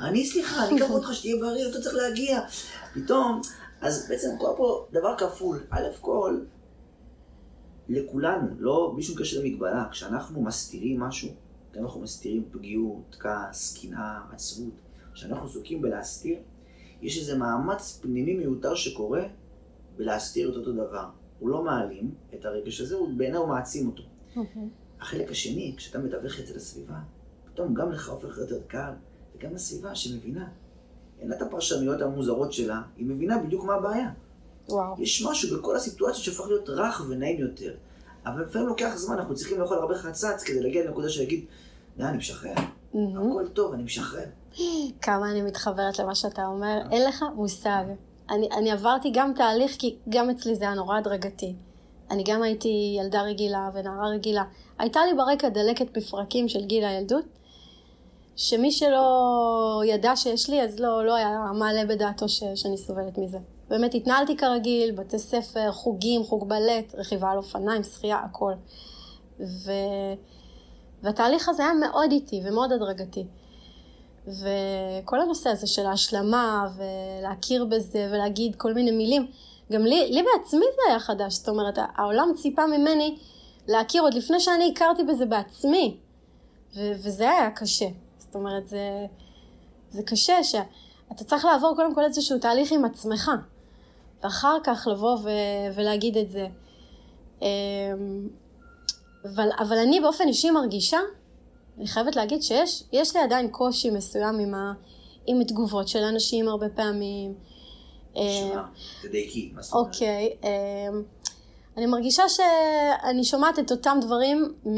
[0.00, 2.40] אני סליחה, אני אקח אותך שתהיה בריא, אתה צריך להגיע.
[2.94, 3.40] פתאום,
[3.80, 5.60] אז בעצם קורה פה דבר כפול.
[5.70, 6.40] א' כל,
[7.88, 11.28] לכולנו, לא בלי שום קשר למגבלה, כשאנחנו מסתירים משהו,
[11.72, 14.74] גם אנחנו מסתירים פגיעות, כעס, קנאה, עצבות,
[15.12, 16.38] כשאנחנו עסוקים בלהסתיר,
[17.02, 19.22] יש איזה מאמץ פנימי מיותר שקורה
[19.96, 21.08] בלהסתיר את אותו דבר.
[21.38, 24.02] הוא לא מעלים את הרגש הזה, הוא בעיניי הוא מעצים אותו.
[25.00, 26.98] החלק השני, כשאתה מתווך את זה לסביבה,
[27.44, 28.92] פתאום גם לך הופך יותר קל,
[29.36, 30.48] וגם לסביבה שמבינה.
[31.20, 34.10] אין לה את הפרשנויות המוזרות שלה, היא מבינה בדיוק מה הבעיה.
[34.68, 34.94] וואו.
[34.98, 37.74] יש משהו בכל הסיטואציות שהופך להיות רך ונעים יותר.
[38.26, 41.44] אבל לפעמים לוקח זמן, אנחנו צריכים לאכול הרבה חצץ כדי להגיע לנקודה שיגיד,
[41.96, 42.54] די, אני משחרר.
[42.94, 43.30] מהמם.
[43.30, 44.24] הכל טוב, אני משחרר.
[45.02, 47.84] כמה אני מתחברת למה שאתה אומר, אין לך מושג.
[48.30, 51.54] אני, אני עברתי גם תהליך, כי גם אצלי זה היה נורא הדרגתי.
[52.10, 54.44] אני גם הייתי ילדה רגילה ונערה רגילה.
[54.78, 57.24] הייתה לי ברקע דלקת מפרקים של גיל הילדות,
[58.36, 63.38] שמי שלא ידע שיש לי, אז לא, לא היה מעלה בדעתו ש, שאני סובלת מזה.
[63.68, 68.52] באמת התנהלתי כרגיל, בתי ספר, חוגים, חוג בלט, רכיבה על אופניים, שחייה, הכל.
[69.40, 69.72] ו...
[71.02, 73.24] והתהליך הזה היה מאוד איטי ומאוד הדרגתי.
[74.26, 79.26] וכל הנושא הזה של ההשלמה ולהכיר בזה ולהגיד כל מיני מילים,
[79.72, 83.18] גם לי, לי בעצמי זה היה חדש, זאת אומרת, העולם ציפה ממני
[83.68, 85.96] להכיר עוד לפני שאני הכרתי בזה בעצמי,
[86.76, 87.86] ו- וזה היה קשה.
[88.18, 89.06] זאת אומרת, זה,
[89.90, 93.30] זה קשה שאתה צריך לעבור קודם כל איזשהו תהליך עם עצמך,
[94.22, 96.46] ואחר כך לבוא ו- ולהגיד את זה.
[97.42, 98.28] אמ,
[99.24, 100.98] אבל, אבל אני באופן אישי מרגישה,
[101.78, 104.72] אני חייבת להגיד שיש לי עדיין קושי מסוים עם, ה,
[105.26, 107.34] עם תגובות של אנשים הרבה פעמים.
[108.14, 108.66] שמה,
[109.02, 109.86] תדייקי, מה זאת אומרת?
[109.86, 111.02] אוקיי, אמ,
[111.76, 114.76] אני מרגישה שאני שומעת את אותם דברים מ...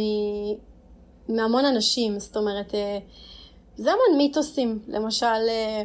[1.28, 2.98] מהמון אנשים, זאת אומרת, אה,
[3.76, 5.82] זה המון מיתוסים, למשל, אה,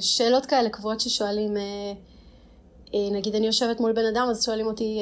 [0.00, 1.54] שאלות כאלה קבועות ששואלים,
[2.94, 5.00] נגיד אני יושבת מול בן אדם, אז שואלים אותי,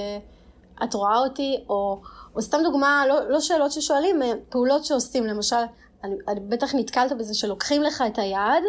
[0.84, 1.64] את רואה אותי?
[1.68, 2.00] או,
[2.34, 5.56] או סתם דוגמה, לא, לא שאלות ששואלים, פעולות שעושים, למשל,
[6.04, 8.64] אני, אני בטח נתקלת בזה שלוקחים לך את היד,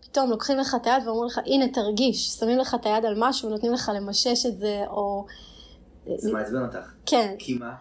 [0.00, 3.48] פתאום לוקחים לך את היד ואומרים לך, הנה תרגיש, שמים לך את היד על משהו,
[3.48, 5.26] נותנים לך למשש את זה, או...
[6.16, 6.92] זה מעצבן אותך.
[7.06, 7.34] כן.
[7.38, 7.74] כי מה?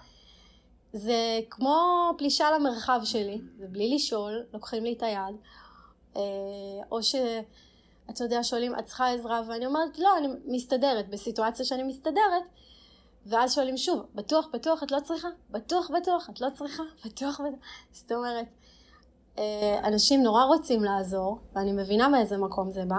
[0.94, 1.82] זה כמו
[2.18, 5.36] פלישה למרחב שלי, זה בלי לשאול, לוקחים לי את היד,
[6.18, 6.22] אה,
[6.92, 12.44] או שאתה יודע, שואלים, את צריכה עזרה, ואני אומרת, לא, אני מסתדרת, בסיטואציה שאני מסתדרת,
[13.26, 15.28] ואז שואלים שוב, בטוח, בטוח את לא צריכה?
[15.50, 16.84] בטוח, בטוח, את לא צריכה?
[17.06, 17.60] בטוח, בטוח.
[17.92, 18.46] זאת אומרת,
[19.38, 22.96] אה, אנשים נורא רוצים לעזור, ואני מבינה מאיזה מקום זה בא,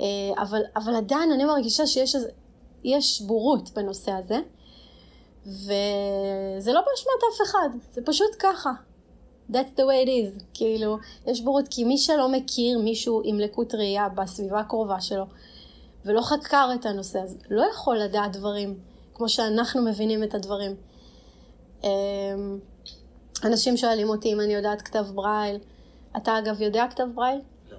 [0.00, 2.16] אה, אבל, אבל עדיין אני מרגישה שיש
[2.84, 4.38] יש בורות בנושא הזה,
[5.46, 8.70] וזה לא באשמת אף אחד, זה פשוט ככה.
[9.50, 10.42] That's the way it is.
[10.54, 15.24] כאילו, יש בורות, כי מי שלא מכיר מישהו עם לקות ראייה בסביבה הקרובה שלו,
[16.04, 18.78] ולא חקר את הנושא הזה, לא יכול לדעת דברים
[19.14, 20.74] כמו שאנחנו מבינים את הדברים.
[21.84, 21.88] אמ,
[23.44, 25.58] אנשים שואלים אותי אם אני יודעת כתב ברייל.
[26.16, 27.40] אתה אגב יודע כתב ברייל?
[27.70, 27.76] לא.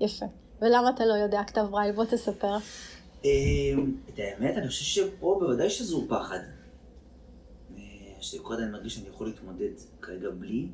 [0.00, 0.26] יפה.
[0.62, 1.92] ולמה אתה לא יודע כתב ברייל?
[1.92, 2.56] בוא תספר.
[3.24, 6.38] אמ, את האמת, אני חושב שפה בוודאי שזו פחד.
[8.20, 10.68] שקודם אני מרגיש שאני יכול להתמודד כרגע בלי.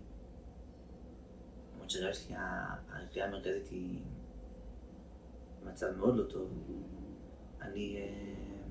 [1.87, 3.99] למרות שהראייה שלי, הראייה המרכזית היא
[5.64, 6.49] במצב מאוד לא טוב.
[7.62, 7.96] אני...
[7.96, 8.66] אה,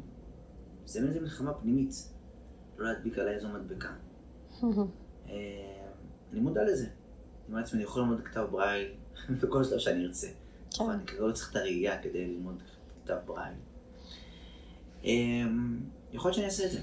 [0.86, 2.10] זה איזה מלחמה פנימית.
[2.78, 3.94] לא להדביק עליי איזו מדבקה.
[5.30, 5.34] אה,
[6.32, 6.86] אני מודע לזה.
[6.86, 6.94] אני
[7.48, 8.92] אומר לעצמי, אני יכול ללמוד כתב ברייל
[9.42, 10.28] בכל שלב שאני ארצה.
[10.28, 10.84] כן.
[10.84, 12.64] אבל אני כרגע לא צריך את הראייה כדי ללמוד
[13.04, 13.56] כתב ברייל.
[15.06, 15.12] אה,
[16.14, 16.80] יכול להיות שאני אעשה את זה.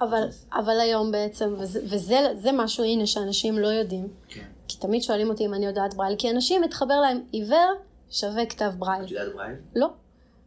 [0.00, 4.08] אבל, אבל היום בעצם, וזה, וזה משהו, הנה, שאנשים לא יודעים.
[4.28, 4.53] כן.
[4.68, 7.74] כי תמיד שואלים אותי אם אני יודעת ברייל, כי אנשים מתחבר להם עיוור
[8.10, 9.04] שווה כתב ברייל.
[9.04, 9.56] את יודעת ברייל?
[9.76, 9.88] לא.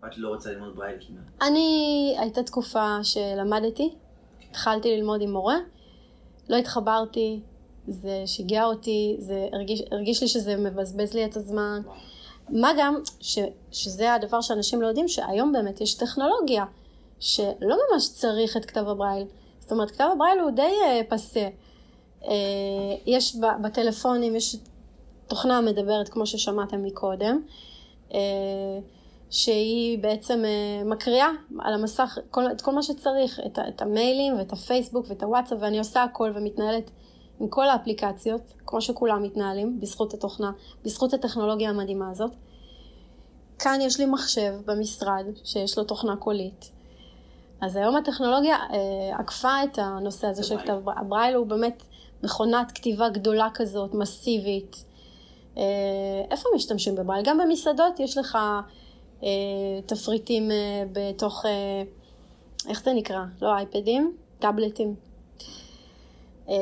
[0.08, 1.50] את לא רוצה ללמוד ברייל כמעט.
[1.50, 3.96] אני, הייתה תקופה שלמדתי,
[4.50, 5.58] התחלתי ללמוד עם מורה,
[6.50, 7.40] לא התחברתי,
[7.88, 11.82] זה שיגע אותי, זה הרגיש, הרגיש לי שזה מבזבז לי את הזמן.
[12.50, 13.40] מה גם ש,
[13.72, 16.66] שזה הדבר שאנשים לא יודעים, שהיום באמת יש טכנולוגיה.
[17.20, 19.28] שלא ממש צריך את כתב הברייל.
[19.60, 21.48] זאת אומרת, כתב הברייל הוא די uh, פסה.
[22.22, 22.28] Uh,
[23.06, 24.56] יש בטלפונים, יש
[25.28, 27.42] תוכנה מדברת, כמו ששמעתם מקודם,
[28.10, 28.14] uh,
[29.30, 34.54] שהיא בעצם uh, מקריאה על המסך כל, את כל מה שצריך, את, את המיילים ואת
[34.54, 36.92] הפייסבוק ואת הוואטסאפ, ואני עושה הכל ומתנהלת
[37.40, 40.52] עם כל האפליקציות, כמו שכולם מתנהלים, בזכות התוכנה,
[40.86, 42.32] בזכות הטכנולוגיה המדהימה הזאת.
[43.60, 46.72] כאן יש לי מחשב במשרד שיש לו תוכנה קולית.
[47.62, 51.00] אז היום הטכנולוגיה אה, עקפה את הנושא הזה של כתב ברייל.
[51.00, 51.84] הברייל הוא באמת
[52.24, 54.84] מכונת כתיבה גדולה כזאת, מסיבית.
[55.58, 55.64] אה,
[56.32, 57.26] איפה משתמשים בברייל?
[57.26, 58.38] גם במסעדות יש לך
[59.24, 59.30] אה,
[59.86, 61.84] תפריטים אה, בתוך, אה,
[62.70, 63.24] איך זה נקרא?
[63.42, 64.18] לא אייפדים?
[64.40, 64.96] טאבלטים.
[66.50, 66.56] אה,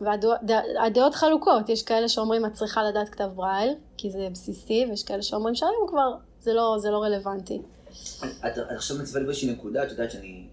[0.00, 5.22] והדעות חלוקות, יש כאלה שאומרים את צריכה לדעת כתב ברייל, כי זה בסיסי, ויש כאלה
[5.22, 7.62] שאומרים שהיום כבר זה לא, זה לא רלוונטי.
[8.20, 10.46] את עכשיו מצווה לי באיזושהי נקודה, את יודעת שאני...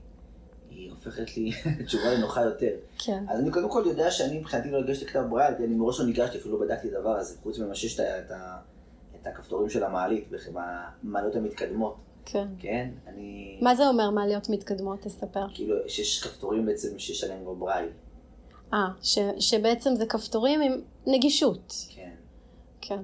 [1.06, 1.52] הופכת לי
[1.86, 2.72] תשובה לנוחה יותר.
[2.98, 3.24] כן.
[3.30, 5.24] אז אני קודם כל יודע שאני מבחינתי לא הגשתי כתב
[5.58, 8.32] כי אני מראש לא ניגשתי, אפילו לא בדקתי את הדבר הזה, חוץ ממשש את,
[9.22, 10.28] את הכפתורים של המעלית,
[11.04, 11.96] במעליות המתקדמות.
[12.26, 12.48] כן.
[12.60, 12.89] כן?
[13.08, 13.58] אני...
[13.62, 15.02] מה זה אומר מעליות מתקדמות?
[15.02, 15.46] תספר.
[15.54, 17.89] כאילו, שיש כפתורים בעצם שיש עליהם כבר ברייל.
[18.74, 21.74] אה, ש, שבעצם זה כפתורים עם נגישות.
[21.96, 22.12] כן.
[22.82, 23.02] כן.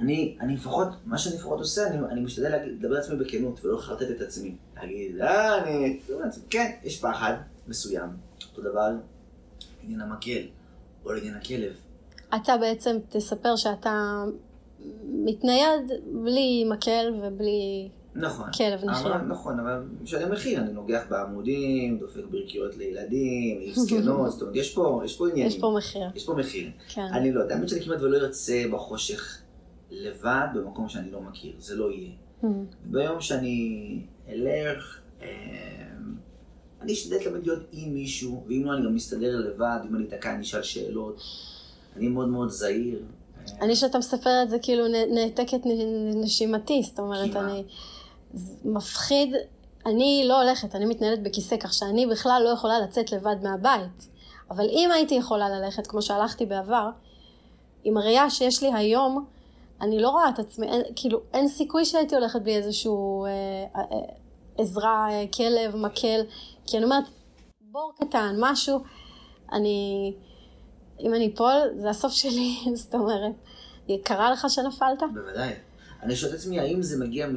[0.00, 3.78] אני, אני לפחות, מה שאני לפחות עושה, אני, אני משתדל להגיד, לדבר לעצמי בכנות ולא
[3.78, 4.54] לחרטט את עצמי.
[4.76, 6.00] להגיד, אה, אני...
[6.50, 7.34] כן, יש פחד
[7.68, 8.08] מסוים.
[8.50, 8.90] אותו דבר,
[9.82, 10.42] עניין המקל,
[11.04, 11.72] או לעניין הכלב.
[12.34, 14.24] אתה בעצם תספר שאתה
[15.04, 15.90] מתנייד
[16.24, 17.88] בלי מקל ובלי...
[18.14, 18.52] נכון.
[18.52, 18.80] כלב.
[18.88, 24.56] אבל, נכון, אבל משלם מחיר, אני נוגח בעמודים, דופק ברכיות לילדים, מעיף זקנות, זאת אומרת,
[24.56, 25.46] יש פה, יש פה עניינים.
[25.46, 26.08] יש פה מחיר.
[26.14, 26.70] יש פה מחיר.
[26.88, 27.06] כן.
[27.12, 29.39] אני לא יודע, האמת שאני כמעט ולא יוצא בחושך
[29.90, 32.10] לבד במקום שאני לא מכיר, זה לא יהיה.
[32.42, 32.46] Mm.
[32.84, 35.26] ביום שאני אלך, אה,
[36.80, 40.34] אני אשתדל תמיד להיות עם מישהו, ואם לא, אני גם מסתדר לבד, אם אני אתקע,
[40.34, 41.20] אני אשאל שאלות.
[41.96, 43.02] אני מאוד מאוד זהיר.
[43.60, 45.60] אני, שאתה מספר את זה, כאילו נעתקת
[46.14, 47.44] נשימתי, זאת אומרת, כמעט.
[47.44, 47.64] אני...
[48.64, 49.34] מפחיד.
[49.86, 54.08] אני לא הולכת, אני מתנהלת בכיסא, כך שאני בכלל לא יכולה לצאת לבד מהבית.
[54.50, 56.90] אבל אם הייתי יכולה ללכת, כמו שהלכתי בעבר,
[57.84, 59.26] עם הראייה שיש לי היום,
[59.80, 63.30] אני לא רואה את עצמי, אין, כאילו, אין סיכוי שהייתי הולכת בלי איזשהו אה,
[63.76, 63.82] אה,
[64.58, 66.20] עזרה, אה, כלב, מקל,
[66.66, 67.04] כי אני אומרת,
[67.60, 68.80] בור קטן, משהו,
[69.52, 70.12] אני,
[71.00, 73.32] אם אני אפול, זה הסוף שלי, זאת אומרת,
[74.04, 75.02] קרה לך שנפלת?
[75.14, 75.52] בוודאי.
[76.02, 77.28] אני שואל את עצמי, האם זה מגיע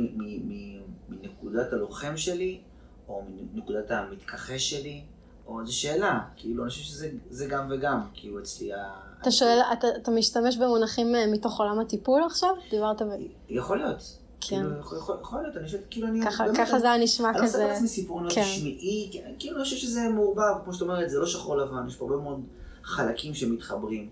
[1.09, 2.61] מנקודת הלוחם שלי,
[3.07, 5.01] או מנקודת המתכחש שלי,
[5.47, 6.19] או זו שאלה.
[6.35, 8.01] כאילו, אני חושב שזה זה גם וגם.
[8.13, 8.77] כאילו, אצלי ה...
[9.21, 12.49] אתה שואל, אתה, אתה משתמש במונחים אה, מתוך עולם הטיפול עכשיו?
[12.71, 13.05] דיברת ב...
[13.49, 14.17] יכול להיות.
[14.41, 14.55] כן.
[14.55, 16.21] כאילו, יכול, יכול, יכול להיות, אני חושבת, כאילו, אני...
[16.25, 17.65] ככה, באמת, ככה זה היה נשמע אני לא כזה.
[17.65, 18.41] לעצמי סיפור, אני לא כן.
[18.41, 22.05] תשמעי, כאילו, אני חושב שזה מעורבב, כמו שאת אומרת, זה לא שחור לבן, יש פה
[22.05, 22.41] הרבה מאוד
[22.83, 24.09] חלקים שמתחברים.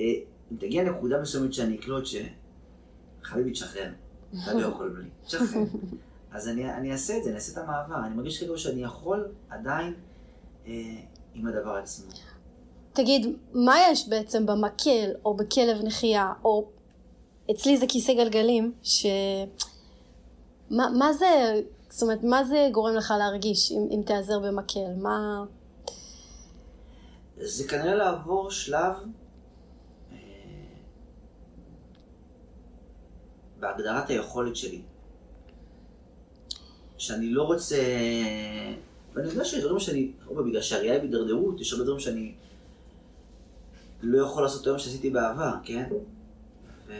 [0.00, 0.04] אה,
[0.52, 2.16] אם תגיע נקודה מסוימת שאני אקלוט ש...
[3.22, 3.90] חביבי, תשחרר,
[4.42, 5.62] אתה לא יכול בלי, תשחרר.
[6.34, 8.06] אז אני, אני אעשה את זה, אני אעשה את המעבר.
[8.06, 9.94] אני מרגיש כאילו שאני יכול עדיין
[11.34, 12.12] עם הדבר עצמו.
[12.92, 16.68] תגיד, מה יש בעצם במקל או בכלב נחייה, או
[17.50, 19.06] אצלי זה כיסא גלגלים, ש...
[20.70, 24.94] מה, מה זה, זאת אומרת, מה זה גורם לך להרגיש אם, אם תיעזר במקל?
[24.96, 25.44] מה...
[27.36, 28.92] זה כנראה לעבור שלב
[30.12, 30.16] אה,
[33.60, 34.82] בהגדרת היכולת שלי.
[36.98, 37.76] שאני לא רוצה...
[39.14, 42.34] ואני יודע שיש דברים שאני, הרבה בגלל שהראייה היא בהידרדרות, יש הרבה דברים שאני
[44.02, 45.88] לא יכול לעשות היום שעשיתי בעבר, כן?
[46.86, 46.92] ו...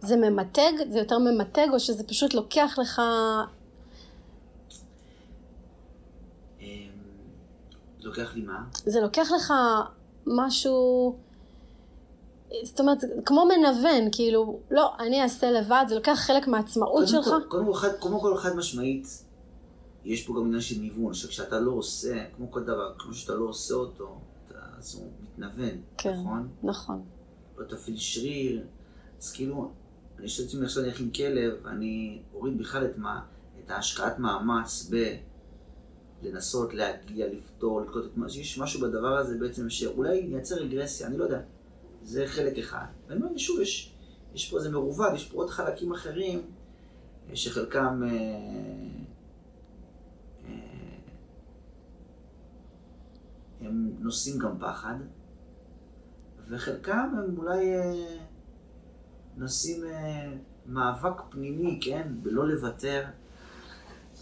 [0.00, 0.72] זה ממתג?
[0.90, 3.02] זה יותר ממתג, או שזה פשוט לוקח לך...
[6.60, 6.66] אמ,
[8.00, 8.64] לוקח לי מה?
[8.86, 9.52] זה לוקח לך
[10.26, 11.16] משהו...
[12.64, 17.28] זאת אומרת, זה כמו מנוון, כאילו, לא, אני אעשה לבד, זה לוקח חלק מהעצמאות שלך.
[17.48, 19.06] קודם כל, קודם כל חד משמעית,
[20.04, 23.44] יש פה גם עניין של ניוון, שכשאתה לא עושה, כמו כל דבר, כמו שאתה לא
[23.44, 26.12] עושה אותו, אתה, אז הוא מתנוון, כן.
[26.12, 26.48] נכון?
[26.62, 27.02] נכון.
[27.58, 28.66] לא תפעיל שריר,
[29.18, 29.70] אז כאילו,
[30.18, 33.20] אני חושב לעצמי עכשיו אני אלך עם כלב, אני אוריד בכלל את, מה,
[33.64, 35.16] את ההשקעת מאמץ ב...
[36.22, 41.18] לנסות להגיע, לפתור, לקלוט את מה, יש משהו בדבר הזה בעצם שאולי ייצר רגרסיה, אני
[41.18, 41.40] לא יודע.
[42.02, 42.84] זה חלק אחד.
[43.08, 43.94] ואני אומר, שוב, יש,
[44.34, 46.42] יש פה איזה מרובד, יש פה עוד חלקים אחרים,
[47.34, 48.02] שחלקם...
[48.06, 49.02] אה,
[53.60, 54.94] הם נושאים גם פחד,
[56.48, 58.16] וחלקם הם אולי אה,
[59.36, 60.32] נושאים אה,
[60.66, 62.08] מאבק פנימי, כן?
[62.22, 63.04] בלא לוותר,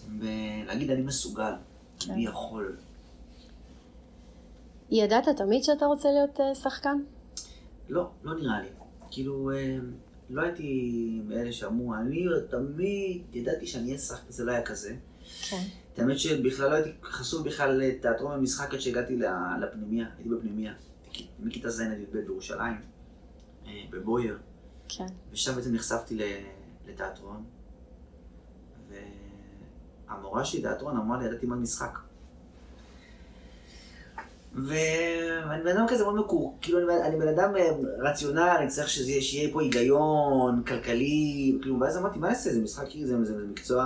[0.08, 1.52] בלהגיד אני מסוגל,
[2.00, 2.12] כן.
[2.12, 2.76] אני יכול.
[4.90, 7.02] ידעת תמיד שאתה רוצה להיות אה, שחקן?
[7.88, 8.68] לא, לא נראה לי.
[9.10, 9.78] כאילו, אה,
[10.30, 14.96] לא הייתי מאלה שאמרו, אני תמיד ידעתי שאני אהיה שחקן, זה לא היה כזה.
[15.50, 15.62] כן.
[15.94, 19.16] את האמת שבכלל לא הייתי חשוף בכלל לתיאטרון ומשחק עד שהגעתי
[19.60, 20.72] לפנימיה, הייתי בפנימיה,
[21.40, 22.76] מכיתה ז' עד י"ב בירושלים,
[23.66, 24.36] אה, בבויאר,
[24.88, 25.06] כן.
[25.32, 26.18] ושם בעצם נחשפתי
[26.88, 27.44] לתיאטרון,
[30.08, 31.98] והמורה שלי תיאטרון אמרה לי, ידעתי מה משחק.
[34.54, 38.88] ואני בן אדם כזה מאוד מקור, כאילו אני, אני בן אדם אה, רציונל, אני צריך
[38.88, 43.24] שזה, יהיה- שיהיה פה היגיון, כלכלי, כאילו, ואז אמרתי, מה אני אעשה, זה משחק, זה,
[43.24, 43.84] זה, זה מקצוע,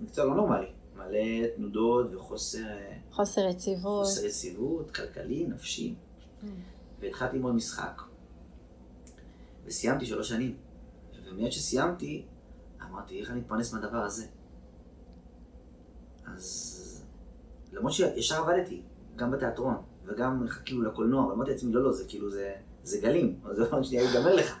[0.00, 4.04] מקצוע לא נורמלי, מלא תנודות וחוסר אה, חוסר יציבות.
[4.06, 5.94] חוסר יציבות, כלכלי, נפשי,
[6.42, 6.46] Mm.
[7.00, 8.02] והתחלתי ללמוד משחק,
[9.64, 10.56] וסיימתי שלוש שנים,
[11.24, 12.24] ומיד שסיימתי,
[12.82, 14.26] אמרתי, איך אני אתפרנס מהדבר הזה?
[16.26, 17.04] אז
[17.72, 18.82] למרות שישר עבדתי,
[19.16, 23.40] גם בתיאטרון, וגם כאילו לקולנוע, אבל אמרתי לעצמי, לא, לא, זה כאילו, זה, זה גלים,
[23.56, 24.56] זה עוד שנייה ייגמר לך.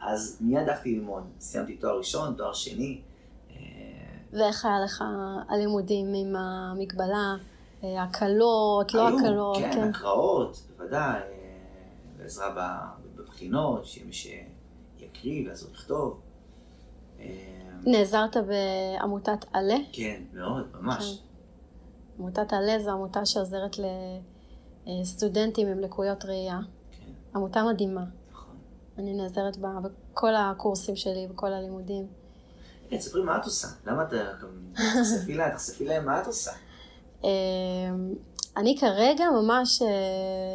[0.00, 3.00] אז מיד הלכתי ללמוד, סיימתי תואר ראשון, תואר שני.
[4.34, 5.04] אה, ואיך היה לך
[5.48, 7.34] הלימודים עם המגבלה,
[7.84, 9.88] אה, הקלות, לא היו, הקלות, כן, כן.
[9.88, 11.22] הקראות, בוודאי, אה,
[12.16, 16.20] ועזרה ב- בבחינות, שיהיה מי שיקריא ויעזור לכתוב.
[17.20, 17.26] אה,
[17.86, 19.76] נעזרת בעמותת עלה?
[19.92, 21.22] כן, מאוד, ממש.
[22.18, 23.76] עמותת עלה זו עמותה שעוזרת
[24.86, 26.60] לסטודנטים עם לקויות ראייה.
[26.90, 28.04] כן, עמותה מדהימה.
[28.32, 28.56] נכון.
[28.98, 29.68] אני נעזרת בה
[30.12, 32.06] בכל הקורסים שלי, בכל הלימודים.
[32.90, 33.68] כן, ספרי מה את עושה.
[33.86, 34.08] למה את...
[34.74, 36.50] תחשפי להם, תחשפי להם מה את עושה.
[37.24, 37.28] אמ,
[38.56, 39.88] אני כרגע ממש אה,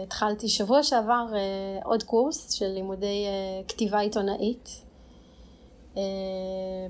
[0.03, 1.39] התחלתי שבוע שעבר אה,
[1.83, 4.69] עוד קורס של לימודי אה, כתיבה עיתונאית.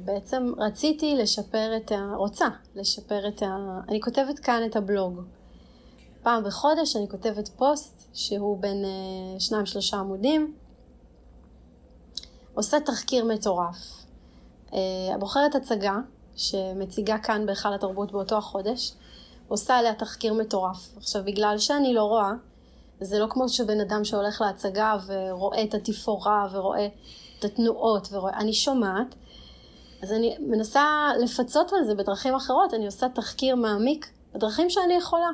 [0.05, 2.13] בעצם רציתי לשפר את ה...
[2.15, 3.79] רוצה לשפר את ה...
[3.89, 5.21] אני כותבת כאן את הבלוג.
[6.23, 8.85] פעם בחודש אני כותבת פוסט שהוא בין
[9.39, 10.53] שניים שלושה עמודים.
[12.53, 14.00] עושה תחקיר מטורף.
[15.13, 15.95] הבוחרת הצגה
[16.35, 18.93] שמציגה כאן בהיכל התרבות באותו החודש.
[19.47, 20.97] עושה עליה תחקיר מטורף.
[20.97, 22.31] עכשיו, בגלל שאני לא רואה,
[23.01, 26.87] זה לא כמו שבן אדם שהולך להצגה ורואה את התפאורה ורואה
[27.39, 28.37] את התנועות ורואה...
[28.37, 29.15] אני שומעת,
[30.03, 35.29] אז אני מנסה לפצות על זה בדרכים אחרות, אני עושה תחקיר מעמיק בדרכים שאני יכולה.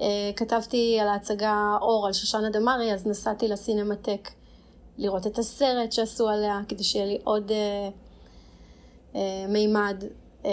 [0.00, 4.30] אה, כתבתי על ההצגה אור על שושנה דמארי, אז נסעתי לסינמטק
[4.98, 7.88] לראות את הסרט שעשו עליה, כדי שיהיה לי עוד אה, אה,
[9.48, 10.04] מימד.
[10.44, 10.50] אה,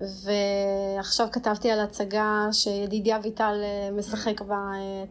[0.00, 5.04] ועכשיו כתבתי על הצגה שידידיה אביטל אה, משחק בה, אה,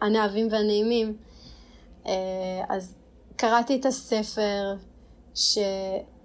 [0.00, 1.16] הנאהבים והנעימים.
[2.06, 2.12] אה,
[2.68, 2.94] אז
[3.36, 4.74] קראתי את הספר,
[5.34, 5.58] ש...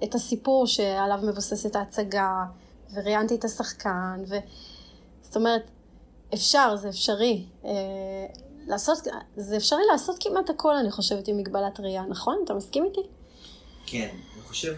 [0.04, 2.46] את הסיפור שעליו מבוססת ההצגה,
[2.94, 4.36] וראיינתי את השחקן, ו...
[5.22, 5.64] זאת אומרת,
[6.34, 7.46] אפשר, זה אפשרי.
[8.68, 12.42] לעשות, זה אפשרי לעשות כמעט הכל, אני חושבת, עם מגבלת ראייה, נכון?
[12.46, 13.02] אתה מסכים איתי?
[13.86, 14.76] כן, אני חושב,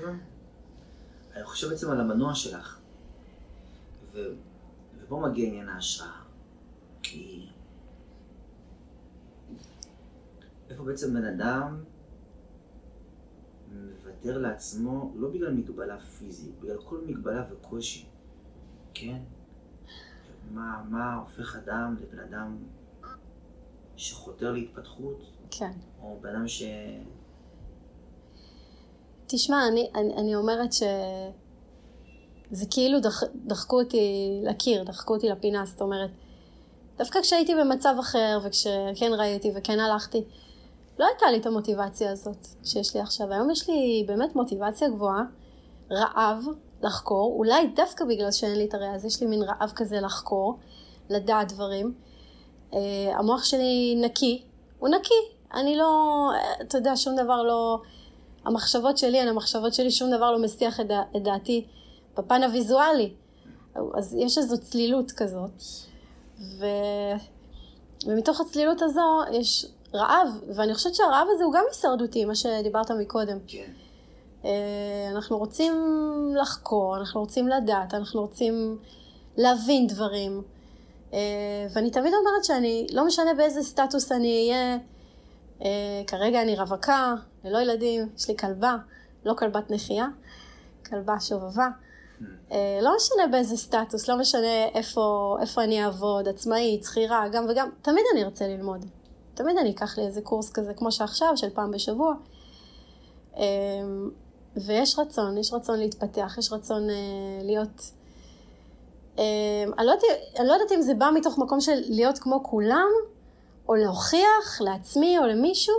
[1.35, 2.79] אני חושב בעצם על המנוע שלך.
[4.13, 4.19] ו...
[4.99, 6.21] ופה מגיע עניין ההשראה.
[7.03, 7.49] כי...
[10.69, 11.83] איפה בעצם בן אדם
[13.71, 18.05] מוותר לעצמו לא בגלל מגבלה פיזית, בגלל כל מגבלה וקושי,
[18.93, 19.21] כן?
[20.51, 22.57] מה, מה הופך אדם לבן אדם
[23.97, 25.31] שחותר להתפתחות?
[25.51, 25.71] כן.
[26.01, 26.63] או בן אדם ש...
[29.27, 30.83] תשמע, אני, אני, אני אומרת ש...
[32.51, 36.09] זה כאילו דח, דחקו אותי לקיר, דחקו אותי לפינה, זאת אומרת,
[36.97, 40.23] דווקא כשהייתי במצב אחר, וכשכן ראיתי וכן הלכתי,
[40.99, 43.33] לא הייתה לי את המוטיבציה הזאת שיש לי עכשיו.
[43.33, 45.23] היום יש לי באמת מוטיבציה גבוהה,
[45.91, 46.45] רעב
[46.81, 50.57] לחקור, אולי דווקא בגלל שאין לי את הראייה, אז יש לי מין רעב כזה לחקור,
[51.09, 51.93] לדעת דברים.
[52.71, 52.75] Uh,
[53.17, 54.43] המוח שלי נקי,
[54.79, 55.13] הוא נקי.
[55.53, 56.29] אני לא,
[56.61, 57.81] אתה יודע, שום דבר לא...
[58.45, 61.65] המחשבות שלי, המחשבות שלי, שום דבר לא מסיח את, דע, את דעתי.
[62.17, 63.13] בפן הוויזואלי.
[63.93, 65.51] אז יש איזו צלילות כזאת.
[66.39, 66.65] ו...
[68.05, 73.37] ומתוך הצלילות הזו יש רעב, ואני חושבת שהרעב הזה הוא גם הישרדותי, מה שדיברת מקודם.
[73.47, 73.71] כן.
[74.45, 75.73] אה, אנחנו רוצים
[76.41, 78.77] לחקור, אנחנו רוצים לדעת, אנחנו רוצים
[79.37, 80.41] להבין דברים.
[81.13, 81.19] אה,
[81.73, 84.77] ואני תמיד אומרת שאני, לא משנה באיזה סטטוס אני אהיה,
[85.61, 88.75] אה, כרגע אני רווקה, ללא ילדים, יש לי כלבה,
[89.25, 90.07] לא כלבת נחייה,
[90.85, 91.67] כלבה שובבה.
[92.51, 97.69] אה, לא משנה באיזה סטטוס, לא משנה איפה, איפה אני אעבוד, עצמאית, שכירה, גם וגם,
[97.81, 98.85] תמיד אני ארצה ללמוד.
[99.33, 102.13] תמיד אני אקח לי איזה קורס כזה כמו שעכשיו, של פעם בשבוע.
[103.37, 103.43] אה,
[104.55, 106.95] ויש רצון, יש רצון להתפתח, יש רצון אה,
[107.43, 107.81] להיות...
[109.17, 110.03] אני לא, יודעת,
[110.39, 112.89] אני לא יודעת אם זה בא מתוך מקום של להיות כמו כולם,
[113.69, 115.73] או להוכיח לעצמי או למישהו,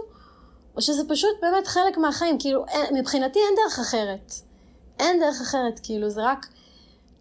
[0.76, 4.32] או שזה פשוט באמת חלק מהחיים, כאילו מבחינתי אין דרך אחרת.
[4.98, 6.46] אין דרך אחרת, כאילו, זה רק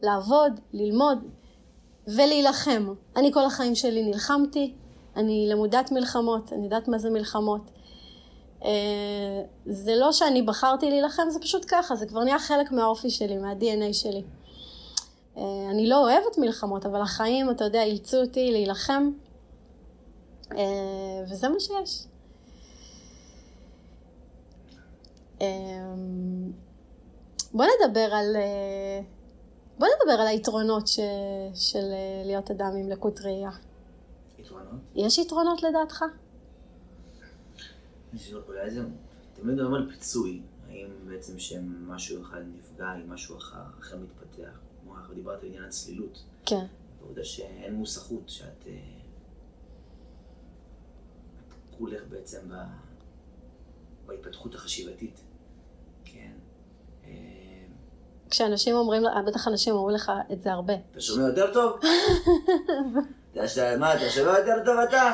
[0.02, 1.18] לעבוד, ללמוד
[2.08, 2.94] ולהילחם.
[3.16, 4.74] אני כל החיים שלי נלחמתי,
[5.16, 7.62] אני למודת מלחמות, אני יודעת מה זה מלחמות.
[8.64, 8.70] אה,
[9.66, 13.94] זה לא שאני בחרתי להילחם, זה פשוט ככה, זה כבר נהיה חלק מהאופי שלי, מה-DNA
[13.94, 14.24] שלי.
[15.38, 19.12] אה, אני לא אוהבת מלחמות, אבל החיים, אתה יודע, אילצו אותי להילחם,
[20.52, 22.04] אה, וזה מה שיש.
[27.54, 28.36] בוא נדבר על...
[28.36, 29.02] אה,
[29.80, 31.00] בוא נדבר על היתרונות ש...
[31.54, 33.52] של אה, להיות אדם עם לקות ראייה.
[34.40, 34.80] יתרונות?
[34.96, 36.04] יש יתרונות לדעתך?
[38.48, 38.82] אולי זה...
[39.34, 40.42] תמיד מדברים על פיצוי.
[40.68, 44.60] האם בעצם שמשהו אחד נפגע, אם משהו אחר, אחר מתפתח.
[44.84, 46.24] כמו אנחנו דיברת על עניין הצלילות.
[46.46, 46.66] כן.
[47.02, 48.68] העובדה שאין מוסכות, שאת...
[48.68, 48.74] אה,
[51.78, 52.54] כולך בעצם ב...
[54.16, 55.22] בהתפתחות החשיבתית.
[58.30, 60.74] כשאנשים אומרים, בטח אנשים אומרים לך את זה הרבה.
[60.92, 61.80] אתה שומע יותר טוב?
[63.80, 65.12] מה, אתה שומע יותר טוב אתה?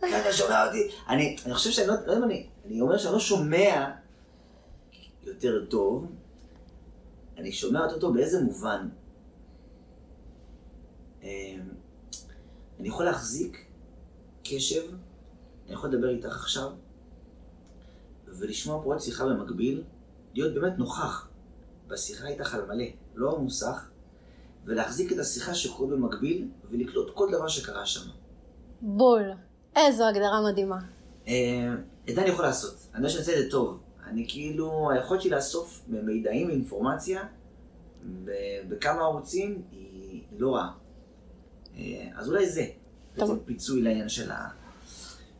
[0.00, 0.90] כן, אתה שומע אותי?
[1.08, 3.90] אני, אני חושב שאני לא, לא יודע אם אני, אני אומר שאני לא שומע
[5.22, 6.06] יותר טוב,
[7.36, 8.88] אני שומע יותר טוב באיזה מובן?
[11.22, 11.28] אמ,
[12.80, 13.66] אני יכול להחזיק
[14.44, 14.82] קשב
[15.68, 16.70] אני יכול לדבר איתך עכשיו,
[18.38, 19.82] ולשמוע פה עוד שיחה במקביל,
[20.34, 21.28] להיות באמת נוכח
[21.88, 22.84] בשיחה איתך על מלא,
[23.14, 23.88] לא מוסך,
[24.64, 28.10] ולהחזיק את השיחה שקורית במקביל, ולקלוט כל דבר שקרה שם.
[28.80, 29.22] בול.
[29.76, 30.78] איזו הגדרה מדהימה.
[31.28, 31.74] אה,
[32.10, 32.74] את זה אני יכול לעשות.
[32.94, 33.80] אני יודע שאני עושה את זה טוב.
[34.06, 37.24] אני כאילו, היכולת שלי לאסוף מידעים ואינפורמציה
[38.68, 40.72] בכמה ערוצים היא לא רעה.
[41.76, 42.66] אה, אז אולי זה.
[43.16, 44.48] בעצם פיצוי לעניין של, ה...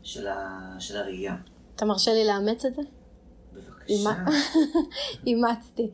[0.03, 0.77] של, ה...
[0.79, 1.37] של הראייה.
[1.79, 2.83] אתה מרשה לי לאמץ את זה?
[3.53, 4.11] בבקשה.
[5.27, 5.91] אימצתי,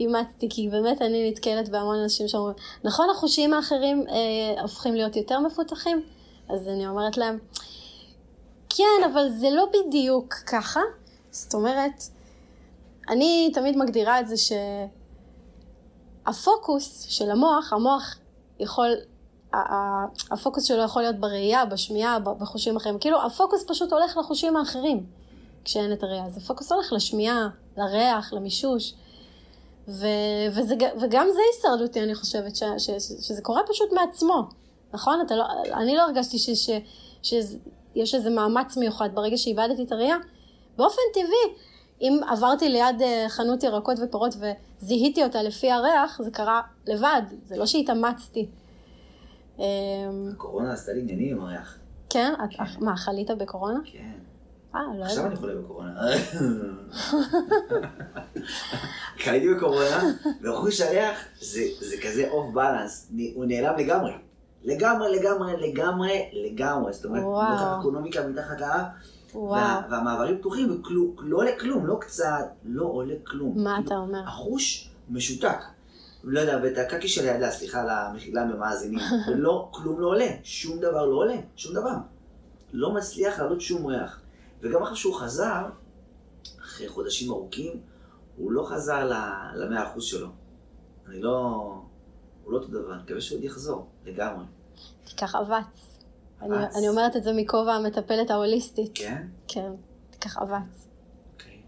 [0.00, 2.54] אימצתי, כי באמת אני נתקלת בהמון אנשים שאומרים,
[2.84, 6.02] נכון החושים האחרים אה, הופכים להיות יותר מפותחים?
[6.48, 7.38] אז אני אומרת להם,
[8.68, 10.80] כן, אבל זה לא בדיוק ככה.
[11.30, 12.02] זאת אומרת,
[13.08, 14.34] אני תמיד מגדירה את זה
[16.26, 18.18] שהפוקוס של המוח, המוח
[18.60, 18.88] יכול,
[20.30, 22.98] הפוקוס שלו יכול להיות בראייה, בשמיעה, בחושים אחרים.
[22.98, 25.19] כאילו, הפוקוס פשוט הולך לחושים האחרים.
[25.64, 26.24] כשאין את הראייה.
[26.24, 28.94] אז הפוקוס הולך לשמיעה, לריח, למישוש.
[29.88, 30.06] ו,
[30.50, 34.48] וזה, וגם זה הישרדותי, אני חושבת, ש, ש, ש, שזה קורה פשוט מעצמו.
[34.92, 35.26] נכון?
[35.30, 36.70] לא, אני לא הרגשתי ש, ש,
[37.22, 40.16] שיש איזה מאמץ מיוחד ברגע שאיבדתי את הראייה.
[40.76, 41.56] באופן טבעי,
[42.00, 44.34] אם עברתי ליד אה, חנות ירקות ופירות
[44.80, 48.48] וזיהיתי אותה לפי הריח, זה קרה לבד, זה לא שהתאמצתי.
[49.58, 49.64] אמ,
[50.32, 51.78] הקורונה עשתה לי עניינים עם הריח.
[52.10, 52.32] כן?
[52.44, 53.78] את, מה, חלית בקורונה?
[53.84, 54.12] כן.
[54.74, 55.26] אה, לא עכשיו.
[55.26, 55.90] אני חולה בקורונה.
[59.24, 60.02] חליתי בקורונה,
[60.42, 64.12] וחוש הריח זה, זה כזה אוף בלנס, הוא נעלם לגמרי.
[64.64, 66.92] לגמרי, לגמרי, לגמרי, לגמרי.
[66.92, 67.22] זאת אומרת,
[67.80, 68.86] אקונומיקה מתחת לאף.
[69.34, 70.82] וה, והמעברים פתוחים,
[71.18, 73.64] לא עולה כלום, לא קצת, לא עולה כלום.
[73.64, 74.22] מה אתה אומר?
[74.26, 75.58] החוש משותק.
[76.24, 80.78] לא יודע, ואת הקקי של הידה, סליחה על המחילה ממאזינים, ולא, כלום לא עולה, שום
[80.78, 81.94] דבר לא עולה, שום דבר.
[82.72, 84.19] לא מצליח לעלות שום ריח.
[84.60, 85.68] וגם אחרי שהוא חזר,
[86.60, 87.80] אחרי חודשים ארוכים,
[88.36, 89.10] הוא לא חזר
[89.54, 90.28] למאה אחוז שלו.
[91.08, 91.30] אני לא...
[92.44, 94.44] הוא לא אותו דבר, אני מקווה שהוא עוד יחזור, לגמרי.
[95.04, 95.98] תיקח אבץ.
[96.42, 96.56] אני.
[96.78, 98.90] אני אומרת את זה מכובע המטפלת ההוליסטית.
[98.94, 99.26] כן?
[99.48, 99.72] כן,
[100.10, 100.88] תיקח אבץ.
[101.32, 101.60] אוקיי.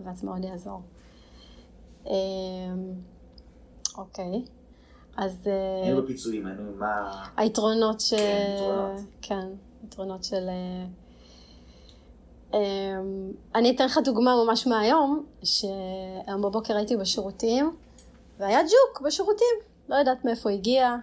[0.00, 0.82] אבץ מאוד יעזור.
[2.06, 2.12] אמ,
[3.98, 4.44] אוקיי,
[5.16, 7.24] אז אה, היינו בפיצויים, היינו מה...
[7.36, 8.14] היתרונות ש...
[8.14, 9.00] כן, יתרונות.
[9.22, 9.48] כן,
[9.84, 10.48] יתרונות של...
[12.54, 17.76] אמ, אני אתן לך דוגמה ממש מהיום, שהיום בבוקר הייתי בשירותים,
[18.38, 19.56] והיה ג'וק בשירותים.
[19.88, 20.96] לא יודעת מאיפה הגיע,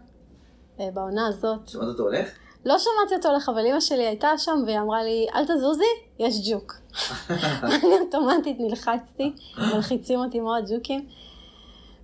[0.79, 1.67] אה, בעונה הזאת.
[1.67, 2.29] שמעת אותו הולך?
[2.65, 5.83] לא שמעתי אותו הולך, אבל אימא שלי הייתה שם והיא אמרה לי, אל תזוזי,
[6.19, 6.75] יש ג'וק.
[7.63, 11.07] אני אוטומטית נלחצתי, מלחיצים אותי מאוד ג'וקים.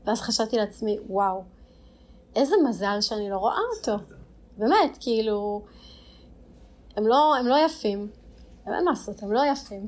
[0.06, 1.43] ואז חשבתי לעצמי, וואו,
[2.36, 4.04] איזה מזל שאני לא רואה אותו.
[4.58, 5.62] באמת, כאילו,
[6.98, 8.08] הם לא, הם לא יפים.
[8.68, 9.86] אין מה לעשות, הם לא יפים.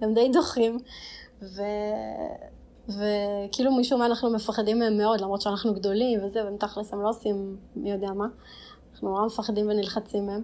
[0.00, 0.78] הם די דוחים.
[1.42, 1.62] ו...
[2.88, 7.08] וכאילו משום מה אנחנו מפחדים מהם מאוד, למרות שאנחנו גדולים וזה, והם תכלס הם לא
[7.08, 8.26] עושים מי יודע מה.
[8.92, 10.42] אנחנו נורא מפחדים ונלחצים מהם.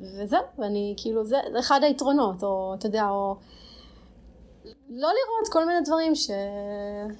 [0.00, 3.36] וזהו, ואני כאילו, זה, זה אחד היתרונות, או אתה יודע, או
[4.88, 6.30] לא לראות כל מיני דברים ש...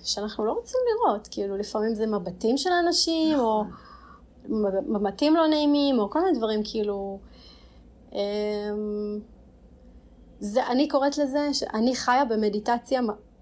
[0.03, 3.65] שאנחנו לא רוצים לראות, כאילו לפעמים זה מבטים של אנשים, או
[4.87, 7.19] מבטים לא נעימים, או כל מיני דברים כאילו...
[8.13, 9.21] אמ,
[10.41, 13.01] זה, אני קוראת לזה שאני חיה במדיטציה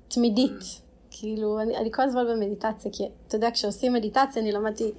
[0.08, 0.80] תמידית.
[1.10, 4.92] כאילו, אני, אני כל הזמן במדיטציה, כי אתה יודע, כשעושים מדיטציה, אני למדתי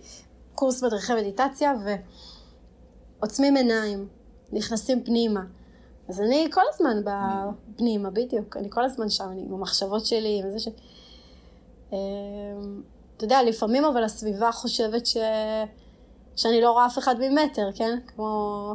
[0.55, 1.73] קורס מדריכי מדיטציה,
[3.19, 4.07] ועוצמים עיניים,
[4.51, 5.41] נכנסים פנימה.
[6.09, 8.57] אז אני כל הזמן בפנימה, בדיוק.
[8.57, 10.67] אני כל הזמן שם, אני עם המחשבות שלי, עם זה ש...
[11.93, 11.97] אמ,
[13.17, 15.17] אתה יודע, לפעמים אבל הסביבה חושבת ש...
[16.35, 17.99] שאני לא רואה אף אחד ממטר, כן?
[18.07, 18.73] כמו...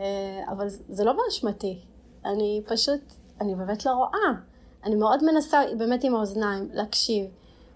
[0.00, 0.06] אה,
[0.52, 1.78] אבל זה- לא באשמתי.
[2.24, 3.00] אני פשוט,
[3.40, 4.40] אני באמת לא רואה.
[4.84, 7.26] אני מאוד מנסה באמת עם האוזניים להקשיב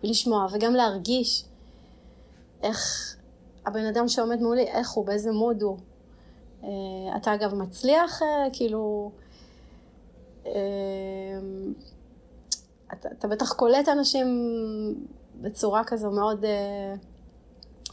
[0.05, 1.45] ולשמוע וגם להרגיש
[2.62, 2.79] איך
[3.66, 5.79] הבן אדם שעומד מולי, איך הוא, באיזה מוד הוא.
[6.64, 6.68] אה,
[7.16, 9.11] אתה אגב מצליח, אה, כאילו,
[12.93, 14.27] אתה, אתה בטח קולט אנשים
[15.41, 16.45] בצורה כזו מאוד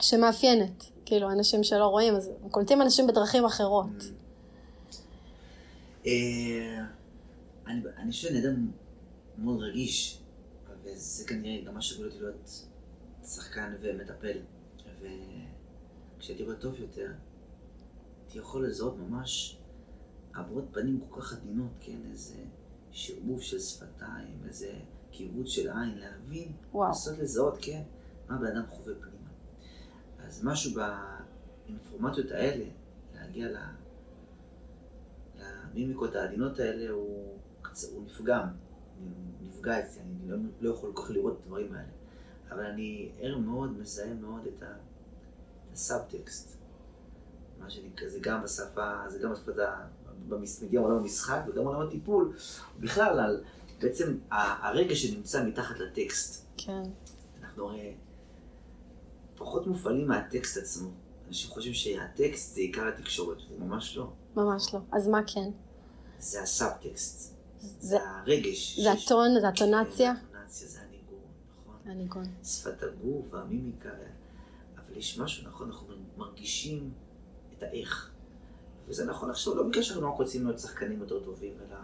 [0.02, 3.88] שמאפיינת, כאילו אנשים שלא רואים, אז קולטים אנשים בדרכים אחרות.
[6.06, 6.86] אה,
[7.68, 8.72] אני אני חושב שאני אדם
[9.38, 10.22] מאוד רגיש,
[10.84, 12.66] וזה כנראה גם מה שהוביל אותי להיות
[13.24, 14.38] שחקן ומטפל.
[16.18, 17.12] וכשהייתי רואה טוב יותר,
[18.22, 19.58] הייתי יכול לזהות ממש
[20.36, 21.98] הבעות פנים כל כך עדינות, כן?
[22.12, 22.36] איזה
[22.92, 24.74] שרבוב של שפתיים, איזה
[25.12, 26.88] קיבוץ של עין, להבין, וואו.
[26.88, 27.82] לנסות לזהות, כן?
[28.28, 29.30] מה הבן אדם חווה פנימה.
[30.20, 30.72] אז משהו
[31.66, 32.66] באינפורמציות האלה,
[33.14, 33.58] להגיע ל...
[35.72, 37.38] למימיקות העדינות האלה, הוא,
[37.92, 38.48] הוא נפגם.
[39.42, 41.92] נפגע אצלי, אני לא, לא יכול כל כך לראות את הדברים האלה.
[42.52, 44.64] אבל אני ער מאוד, מזהה מאוד את
[45.74, 46.58] הסאבטקסט.
[47.60, 49.52] מה שנקרא, זה גם בשפה, זה גם בשפה,
[50.62, 52.34] מגיע עולם המשחק וגם עולם הטיפול.
[52.80, 53.44] בכלל, על
[53.82, 56.46] בעצם הרגע שנמצא מתחת לטקסט.
[56.58, 56.84] כן.
[57.42, 57.96] אנחנו הרי
[59.36, 60.90] פחות מופעלים מהטקסט עצמו.
[61.32, 64.12] אנשים חושבים שהטקסט זה עיקר התקשורת, זה ממש לא.
[64.36, 64.80] ממש לא.
[64.92, 65.50] אז מה כן?
[66.20, 67.36] זה הסאבטקסט.
[67.60, 68.80] זה הרגש.
[68.80, 70.14] זה הטון, זה הטונציה.
[70.14, 71.20] זה הטונציה, זה הניגון,
[71.62, 71.92] נכון?
[71.92, 72.26] הניגון.
[72.44, 73.90] שפת הגוף והמימיקה.
[74.76, 76.92] אבל יש משהו, נכון, אנחנו מרגישים
[77.58, 78.12] את האיך.
[78.88, 81.78] וזה נכון עכשיו, לא בגלל שאנחנו רוצים להיות שחקנים יותר טובים, אלא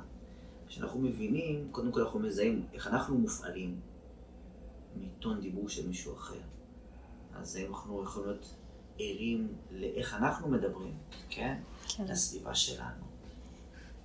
[0.68, 3.80] כשאנחנו מבינים, קודם כל אנחנו מזהים איך אנחנו מופעלים
[4.95, 6.39] מטון דיבור של מישהו אחר.
[7.34, 8.54] אז אנחנו יכולים להיות
[9.00, 10.93] ערים לאיך אנחנו מדברים,
[11.30, 11.58] כן?
[11.88, 12.06] כן.
[12.08, 13.06] לסביבה שלנו.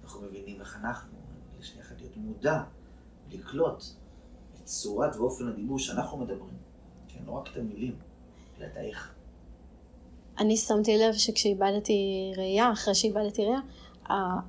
[0.04, 1.18] אנחנו מבינים איך אנחנו,
[1.60, 2.62] יש לך להיות מודע,
[3.32, 3.84] לקלוט
[4.54, 6.56] את צורת ואופן הדיבור שאנחנו מדברים.
[7.08, 7.96] כן, לא רק את המילים,
[8.58, 9.14] אלא את האיך.
[10.38, 13.60] אני שמתי לב שכשאיבדתי ראייה, אחרי שאיבדתי ראייה,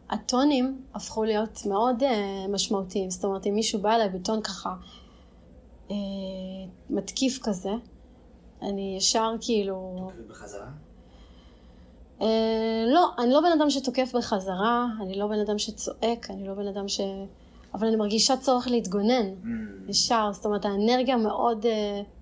[0.10, 2.06] הטונים הפכו להיות מאוד uh,
[2.50, 3.10] משמעותיים.
[3.10, 4.76] זאת אומרת, אם מישהו בא אליי בטון ככה
[5.88, 5.94] uh,
[6.90, 7.70] מתקיף כזה,
[8.64, 10.10] אני ישר כאילו...
[10.30, 10.68] בחזרה?
[12.20, 12.24] Uh,
[12.88, 16.68] לא, אני לא בן אדם שתוקף בחזרה, אני לא בן אדם שצועק, אני לא בן
[16.68, 17.02] אדם ש...
[17.74, 19.48] אבל אני מרגישה צורך להתגונן, mm.
[19.90, 20.30] ישר.
[20.34, 21.68] זאת אומרת, האנרגיה מאוד uh,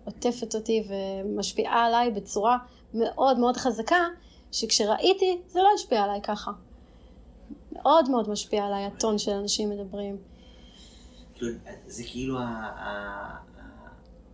[0.05, 2.57] עוטפת אותי ומשפיעה עליי בצורה
[2.93, 4.05] מאוד מאוד חזקה,
[4.51, 6.51] שכשראיתי, זה לא השפיע עליי ככה.
[7.71, 10.17] מאוד מאוד משפיע עליי הטון של אנשים מדברים.
[11.33, 11.51] כאילו,
[11.87, 12.37] זה כאילו,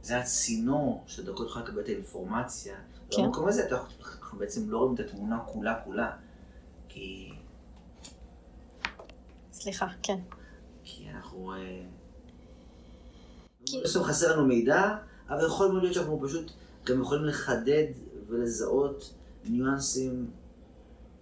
[0.07, 2.75] זה הצינור שדרכו תוכל לקבל את האינפורמציה.
[3.11, 3.23] כן.
[3.23, 6.11] במקום הזה אנחנו בעצם לא רואים את התמונה כולה כולה,
[6.89, 7.29] כי...
[9.51, 10.19] סליחה, כן.
[10.83, 11.53] כי אנחנו...
[11.53, 11.81] אה,
[13.65, 13.81] כי...
[13.83, 14.97] בסוף חסר לנו מידע,
[15.29, 16.51] אבל יכול מאוד להיות שאנחנו פשוט
[16.85, 17.87] גם יכולים לחדד
[18.27, 19.13] ולזהות
[19.45, 20.31] ניואנסים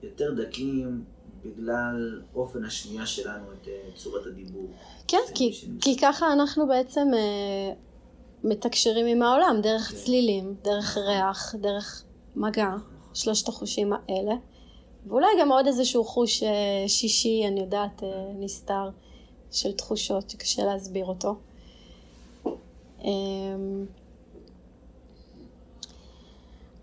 [0.04, 1.04] יותר דקים
[1.44, 4.72] בגלל אופן השמיעה שלנו את uh, צורת הדיבור.
[5.08, 7.08] כן, כי, כי ככה אנחנו בעצם
[8.46, 9.94] מתקשרים עם העולם, דרך.
[9.94, 12.04] צלילים, דרך ריח, דרך
[12.36, 12.70] מגע,
[13.14, 14.36] שלושת החושים האלה.
[15.08, 16.46] ואולי גם עוד איזשהו חוש uh,
[16.88, 18.06] שישי, אני יודעת, uh,
[18.40, 18.90] נסתר,
[19.52, 21.36] של תחושות שקשה להסביר אותו.
[23.00, 23.06] Um,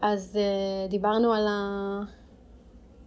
[0.01, 2.01] אז uh, דיברנו על ה...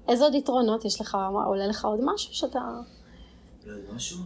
[0.07, 1.17] איזה עוד יתרונות יש לך?
[1.45, 2.59] עולה לך עוד משהו שאתה...
[3.65, 4.17] עוד משהו?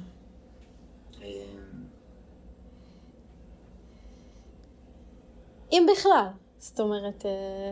[5.72, 6.28] אם בכלל.
[6.58, 7.26] זאת אומרת...
[7.26, 7.72] אה,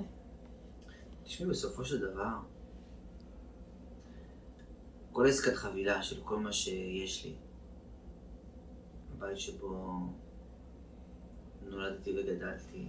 [1.23, 2.37] תשמעי, בסופו של דבר,
[5.11, 7.35] כל עסקת חבילה של כל מה שיש לי,
[9.13, 9.99] הבית שבו
[11.61, 12.87] נולדתי וגדלתי,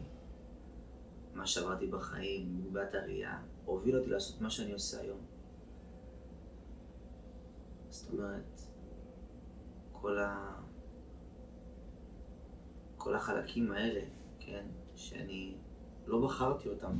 [1.34, 5.20] מה שעברתי בחיים, מגבעת הראייה, הוביל אותי לעשות מה שאני עושה היום.
[7.90, 8.60] זאת אומרת,
[9.92, 10.54] כל, ה...
[12.96, 14.00] כל החלקים האלה,
[14.40, 14.66] כן,
[14.98, 15.54] שאני
[16.06, 16.98] לא בחרתי אותם.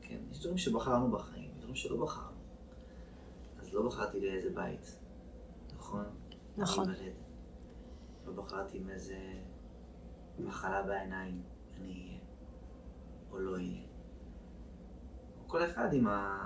[0.00, 2.36] כן, יש דברים שבחרנו בחיים, יש דברים שלא בחרנו.
[3.58, 4.98] אז לא בחרתי לאיזה בית,
[5.76, 6.04] נכון?
[6.56, 6.90] נכון.
[6.90, 7.10] אני
[8.26, 9.18] לא בחרתי עם איזה
[10.38, 11.42] מחלה בעיניים
[11.76, 12.18] אני אהיה,
[13.30, 13.82] או לא אהיה.
[15.46, 16.38] כל אחד עם, ה...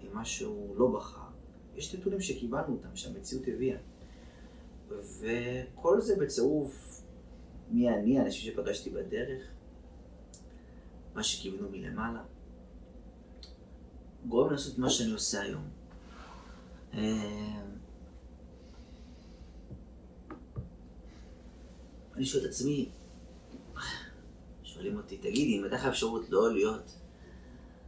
[0.00, 1.28] עם מה שהוא לא בחר.
[1.74, 3.78] יש נתונים שקיבלנו אותם, שהמציאות הביאה.
[4.88, 6.94] וכל זה בצירוף
[7.70, 9.53] מי אני, אנשים שפגשתי בדרך,
[11.14, 12.22] מה שכיוונו מלמעלה,
[14.26, 15.68] גורם לעשות מה שאני עושה היום.
[16.94, 17.62] אה,
[22.16, 22.88] אני שואל את עצמי,
[24.62, 26.94] שואלים אותי, תגידי, אם הייתה לך אפשרות לא להיות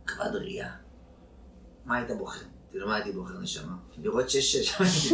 [0.07, 0.77] כבד ראייה.
[1.85, 2.47] מה היית בוחר?
[2.71, 3.77] תראו, מה הייתי בוחר, נשמה?
[3.99, 5.13] לראות שש-שש,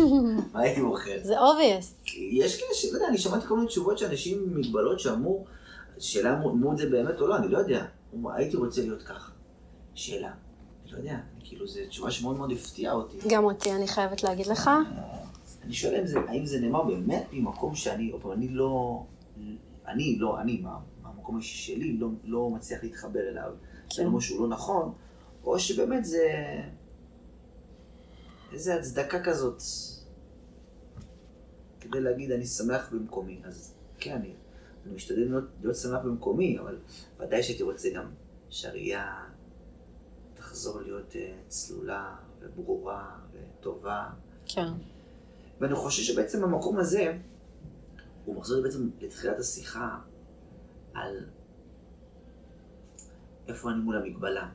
[0.53, 1.19] מה הייתי בוחר?
[1.23, 1.95] זה obvious.
[2.17, 2.85] יש כאלה ש...
[2.85, 5.47] לא יודע, אני שמעתי כל מיני תשובות שאנשים עם מגבלות שאמרו,
[5.99, 7.87] שאלה אמרו את זה באמת או לא, אני לא יודע.
[8.25, 9.33] הייתי רוצה להיות ככה.
[9.95, 10.33] שאלה.
[10.85, 13.19] אני לא יודע, כאילו, זו תשובה שמאוד מאוד הפתיעה אותי.
[13.29, 14.71] גם אותי, אני חייבת להגיד לך.
[15.63, 19.05] אני שואל האם זה נאמר באמת ממקום שאני, או פעם, אני לא,
[19.87, 20.63] אני לא, אני,
[21.03, 23.53] מהמקום האישי שלי, לא, לא מצליח להתחבר אליו.
[23.95, 24.93] זה לא משהו לא נכון,
[25.45, 26.27] או שבאמת זה
[28.53, 29.63] איזה הצדקה כזאת
[31.81, 33.41] כדי להגיד אני שמח במקומי.
[33.45, 34.33] אז כן, אני,
[34.87, 36.79] אני משתדל להיות, להיות שמח במקומי, אבל
[37.19, 38.11] ודאי שהייתי רוצה גם
[38.51, 39.25] שהראייה
[40.35, 44.11] תחזור להיות אה, צלולה וברורה וטובה.
[44.47, 44.69] כן.
[45.61, 47.19] ואני חושב שבעצם המקום הזה,
[48.25, 49.99] הוא מחזיר בעצם לתחילת השיחה
[50.95, 51.27] על
[53.49, 54.49] איפה אני מול המגבלה.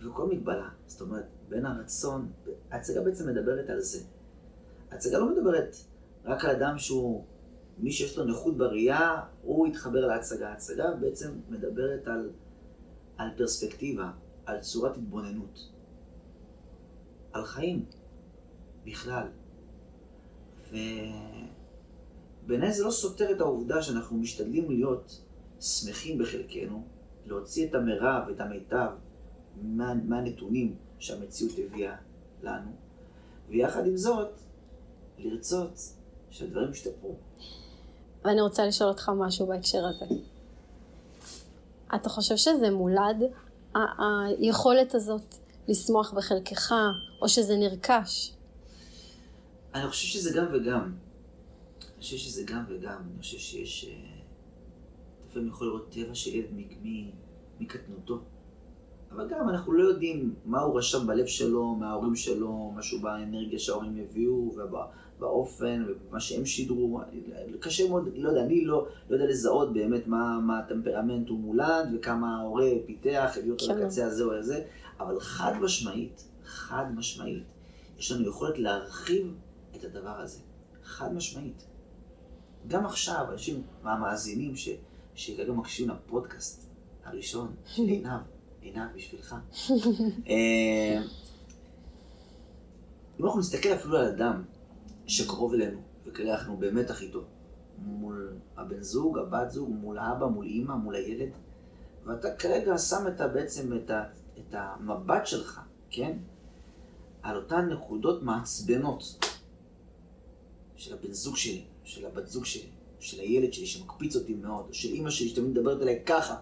[0.00, 2.32] וכל מגבלה, זאת אומרת, בין הרצון,
[2.70, 3.98] ההצגה בעצם מדברת על זה.
[4.90, 5.76] ההצגה לא מדברת
[6.24, 7.24] רק על אדם שהוא,
[7.78, 10.48] מי שיש לו נכות בראייה, הוא יתחבר להצגה.
[10.48, 12.30] ההצגה בעצם מדברת על,
[13.16, 14.10] על פרספקטיבה,
[14.46, 15.70] על צורת התבוננות,
[17.32, 17.84] על חיים
[18.84, 19.26] בכלל.
[22.44, 25.22] ובעיניי זה לא סותר את העובדה שאנחנו משתדלים להיות
[25.60, 26.86] שמחים בחלקנו,
[27.26, 28.90] להוציא את המרב, את המיטב,
[29.62, 31.96] מה, מהנתונים שהמציאות הביאה
[32.42, 32.70] לנו,
[33.48, 34.40] ויחד עם זאת,
[35.18, 35.78] לרצות
[36.30, 37.16] שהדברים ישתפרו.
[38.24, 40.04] ואני רוצה לשאול אותך משהו בהקשר הזה.
[41.94, 43.22] אתה חושב שזה מולד,
[43.74, 45.34] היכולת הזאת
[45.68, 46.72] לשמוח בחלקך,
[47.22, 48.32] או שזה נרכש?
[49.74, 50.80] אני חושב שזה גם וגם.
[50.82, 53.02] אני חושב שזה גם וגם.
[53.12, 53.84] אני חושב שיש...
[53.84, 54.12] אה,
[55.28, 56.48] לפעמים יכול לראות טבע של ילד
[57.60, 58.20] מקטנותו.
[59.12, 63.96] אבל גם אנחנו לא יודעים מה הוא רשם בלב שלו, מההורים שלו, משהו באנרגיה שההורים
[63.96, 64.52] הביאו,
[65.22, 67.00] ובאופן, ומה שהם שידרו.
[67.60, 71.88] קשה מאוד, לא יודע, אני לא, לא יודע לזהות באמת מה, מה הטמפרמנט הוא מולד,
[71.94, 73.64] וכמה ההורה פיתח, הביא אותו.
[73.68, 74.64] לקצה הזה או הזה,
[75.00, 77.44] אבל חד משמעית, חד משמעית,
[77.98, 79.34] יש לנו יכולת להרחיב
[79.76, 80.38] את הדבר הזה.
[80.84, 81.66] חד משמעית.
[82.66, 84.54] גם עכשיו, אנשים מהמאזינים
[85.14, 86.66] שכרגע מקשיבים לפודקאסט
[87.04, 88.20] הראשון של עינב,
[88.60, 89.34] עינב בשבילך.
[90.28, 91.02] אה,
[93.20, 94.42] אם אנחנו נסתכל אפילו על אדם
[95.06, 97.24] שקרוב אלינו, וכרגע אנחנו במתח איתו,
[97.78, 101.30] מול הבן זוג, הבת זוג, מול האבא, מול אימא, מול הילד,
[102.04, 104.04] ואתה כרגע שם את, בעצם את, ה,
[104.38, 106.18] את המבט שלך, כן?
[107.22, 109.02] על אותן נקודות מעצבנות
[110.76, 112.68] של הבן זוג שלי, של הבת זוג שלי,
[113.00, 116.36] של הילד שלי שמקפיץ אותי מאוד, או של אימא שלי שתמיד מדברת אליי ככה.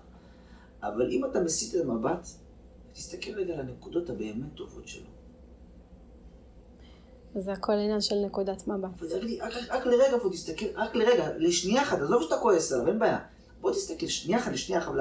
[0.82, 2.28] אבל אם אתה מסיט את המבט,
[2.92, 5.19] תסתכל רגע על הנקודות הבאמת טובות שלו.
[7.34, 8.90] זה הכל עניין של נקודת מבט.
[9.70, 13.18] רק, לרגע פה תסתכל, רק לרגע, לשנייה אחת, עזוב שאתה כועס עליו, אין בעיה.
[13.60, 14.92] בוא תסתכל שנייה אחת לשנייה אחת,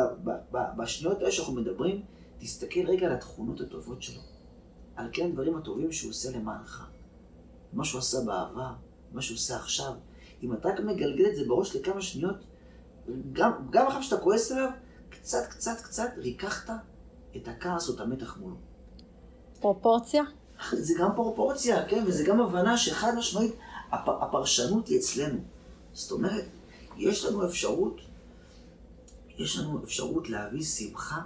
[0.52, 2.02] בשניות האלה שאנחנו מדברים,
[2.40, 4.22] תסתכל רגע על התכונות הטובות שלו.
[4.96, 6.88] על כן הדברים הטובים שהוא עושה למענך.
[7.74, 8.74] מה שהוא עשה בעבר,
[9.12, 9.94] מה שהוא עושה עכשיו.
[10.44, 12.36] אם אתה רק מגלגל את זה בראש לכמה שניות,
[13.34, 14.70] גם, גם אחר שאתה כועס עליו,
[15.10, 16.74] קצת, קצת, קצת ריככת
[17.38, 18.56] את הכעס או את המתח מולו.
[19.60, 20.24] פרופורציה?
[20.72, 23.56] זה גם פרופורציה, כן, וזה גם הבנה שחד משמעית,
[23.92, 25.40] הפ, הפרשנות היא אצלנו.
[25.94, 26.46] זאת אומרת,
[26.98, 28.02] יש לנו אפשרות,
[29.38, 31.22] יש לנו אפשרות להביא שמחה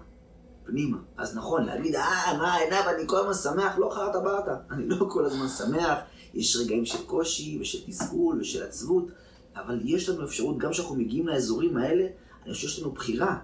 [0.66, 0.98] פנימה.
[1.18, 4.56] אז נכון, להגיד, אה, מה, עיניו, אני כל הזמן שמח, לא חרטה ברטה.
[4.72, 5.98] אני לא כל הזמן שמח,
[6.34, 9.08] יש רגעים של קושי ושל תסכול ושל עצבות,
[9.56, 12.08] אבל יש לנו אפשרות, גם כשאנחנו מגיעים לאזורים האלה,
[12.46, 13.38] אני חושב שיש לנו בחירה.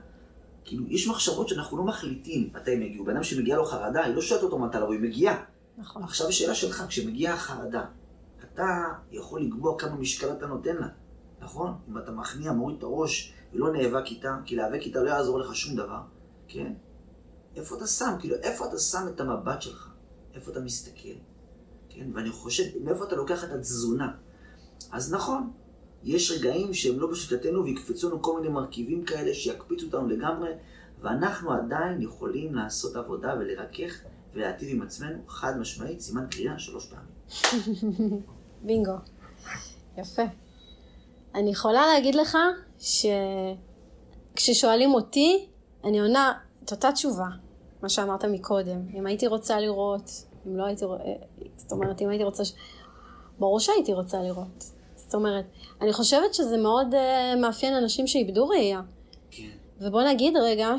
[0.65, 3.05] כאילו, יש מחשבות שאנחנו לא מחליטים מתי הם יגיעו.
[3.05, 5.43] בן אדם שמגיעה לו חרדה, היא לא שואלת אותו מתי לבוא, היא מגיעה.
[5.79, 6.03] נכון.
[6.03, 7.85] עכשיו השאלה שלך, כשמגיעה החרדה,
[8.43, 10.87] אתה יכול לקבוע כמה משקל אתה נותן לה,
[11.41, 11.73] נכון?
[11.89, 15.55] אם אתה מכניע, מוריד את הראש ולא נאבק איתה, כי להיאבק איתה לא יעזור לך
[15.55, 16.01] שום דבר,
[16.47, 16.73] כן?
[17.55, 18.15] איפה אתה שם?
[18.19, 19.93] כאילו, איפה אתה שם את המבט שלך?
[20.33, 21.17] איפה אתה מסתכל?
[21.89, 22.07] כן?
[22.13, 24.11] ואני חושב, מאיפה אתה לוקח את התזונה?
[24.91, 25.51] אז נכון,
[26.03, 30.49] יש רגעים שהם לא בשליטתנו ויקפצו לנו כל מיני מרכיבים כאלה שיקפיצו אותנו לגמרי,
[31.01, 34.01] ואנחנו עדיין יכולים לעשות עבודה ולרכך
[34.33, 37.09] ולהטיב עם עצמנו, חד משמעית, סימן קריאה שלוש פעמים.
[38.65, 38.93] בינגו.
[39.97, 40.23] יפה.
[41.35, 42.37] אני יכולה להגיד לך
[44.35, 45.47] שכששואלים אותי,
[45.83, 47.27] אני עונה את אותה תשובה,
[47.81, 48.87] מה שאמרת מקודם.
[48.93, 50.11] אם הייתי רוצה לראות,
[50.47, 50.99] אם לא הייתי, רואה,
[51.55, 52.43] זאת אומרת, אם הייתי רוצה,
[53.39, 54.63] ברור שהייתי רוצה לראות.
[54.95, 55.45] זאת אומרת,
[55.81, 58.81] אני חושבת שזה מאוד uh, מאפיין אנשים שאיבדו ראייה.
[59.31, 59.49] כן.
[59.81, 60.69] ובוא נגיד רגע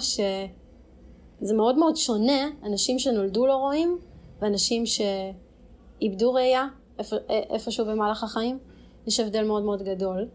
[1.41, 3.99] שזה מאוד מאוד שונה, אנשים שנולדו לא רואים,
[4.41, 6.67] ואנשים שאיבדו ראייה
[6.99, 8.59] איפ, איפשהו במהלך החיים.
[9.07, 10.29] יש הבדל מאוד מאוד גדול.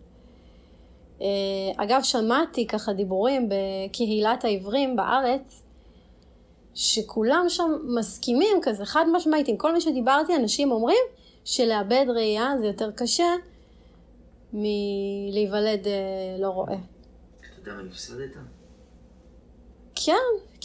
[1.20, 1.22] Uh,
[1.78, 5.62] אגב, שמעתי ככה דיבורים בקהילת העברים בארץ,
[6.74, 11.04] שכולם שם מסכימים כזה חד משמעית, עם כל מי שדיברתי, אנשים אומרים
[11.46, 13.36] שלאבד ראייה זה יותר קשה
[14.54, 15.94] מלהיוולד אה,
[16.40, 16.74] לא רואה.
[16.74, 18.30] אתה יודע מה נפסדת?
[19.96, 20.14] כן,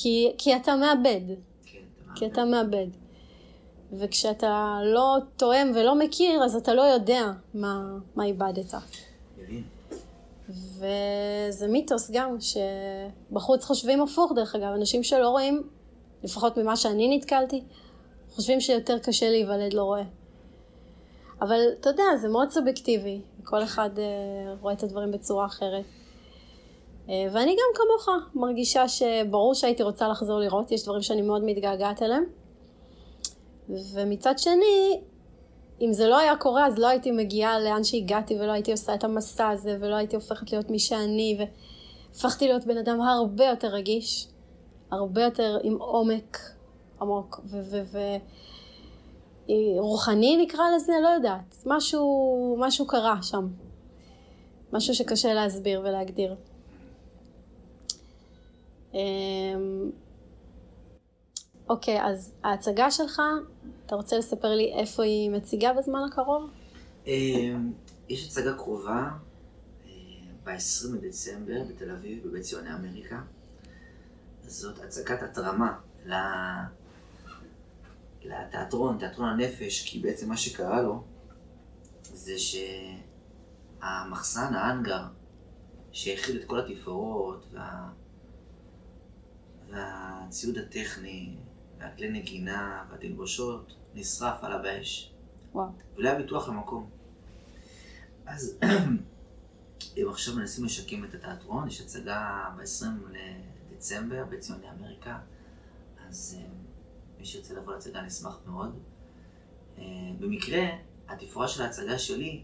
[0.02, 1.20] כי, כי אתה מאבד.
[1.66, 2.86] כן, אתה כי אתה מאבד.
[3.92, 8.74] וכשאתה לא תואם ולא מכיר, אז אתה לא יודע מה, מה איבדת.
[10.48, 15.62] וזה מיתוס גם, שבחוץ חושבים הפוך דרך אגב, אנשים שלא רואים
[16.22, 17.62] לפחות ממה שאני נתקלתי,
[18.30, 20.04] חושבים שיותר קשה להיוולד לא רואה.
[21.40, 24.00] אבל אתה יודע, זה מאוד סובייקטיבי, כל אחד uh,
[24.60, 25.84] רואה את הדברים בצורה אחרת.
[27.10, 32.02] Uh, ואני גם כמוך מרגישה שברור שהייתי רוצה לחזור לראות, יש דברים שאני מאוד מתגעגעת
[32.02, 32.24] אליהם.
[33.68, 35.00] ומצד שני,
[35.80, 39.04] אם זה לא היה קורה, אז לא הייתי מגיעה לאן שהגעתי, ולא הייתי עושה את
[39.04, 44.26] המסע הזה, ולא הייתי הופכת להיות מי שאני, והפכתי להיות בן אדם הרבה יותר רגיש,
[44.90, 46.38] הרבה יותר עם עומק
[47.00, 47.40] עמוק,
[49.48, 51.62] ורוחני נקרא לזה, לא יודעת.
[51.66, 53.48] משהו, משהו קרה שם.
[54.72, 56.34] משהו שקשה להסביר ולהגדיר.
[58.94, 59.90] אמ,
[61.68, 63.22] אוקיי, אז ההצגה שלך,
[63.86, 66.50] אתה רוצה לספר לי איפה היא מציגה בזמן הקרוב?
[67.06, 67.72] אמ,
[68.08, 69.10] יש הצגה קרובה
[69.84, 69.90] אה,
[70.44, 73.20] ב-20 בדצמבר בתל אביב, בבית ציוני אמריקה.
[74.42, 75.78] זאת הצגת התרמה
[78.24, 81.02] לתיאטרון, תיאטרון הנפש, כי בעצם מה שקרה לו
[82.02, 82.34] זה
[83.80, 85.02] שהמחסן, האנגר,
[85.92, 87.88] שהכיל את כל התפאורות וה...
[89.70, 91.36] והציוד הטכני
[91.78, 95.12] והכלי נגינה והתלבושות נשרף עליו באש.
[95.52, 95.68] וואו.
[95.96, 96.90] ולא היה ביטוח למקום.
[98.26, 98.58] אז
[99.96, 102.86] הם עכשיו מנסים לשקם את התיאטרון, יש הצגה ב-20
[103.72, 105.18] לדצמבר בציוני אמריקה,
[106.08, 106.46] אז אה,
[107.18, 108.78] מי שירצה לבוא להצגה נשמח מאוד.
[109.78, 109.84] אה,
[110.20, 110.60] במקרה,
[111.08, 112.42] התפאורה של ההצגה שלי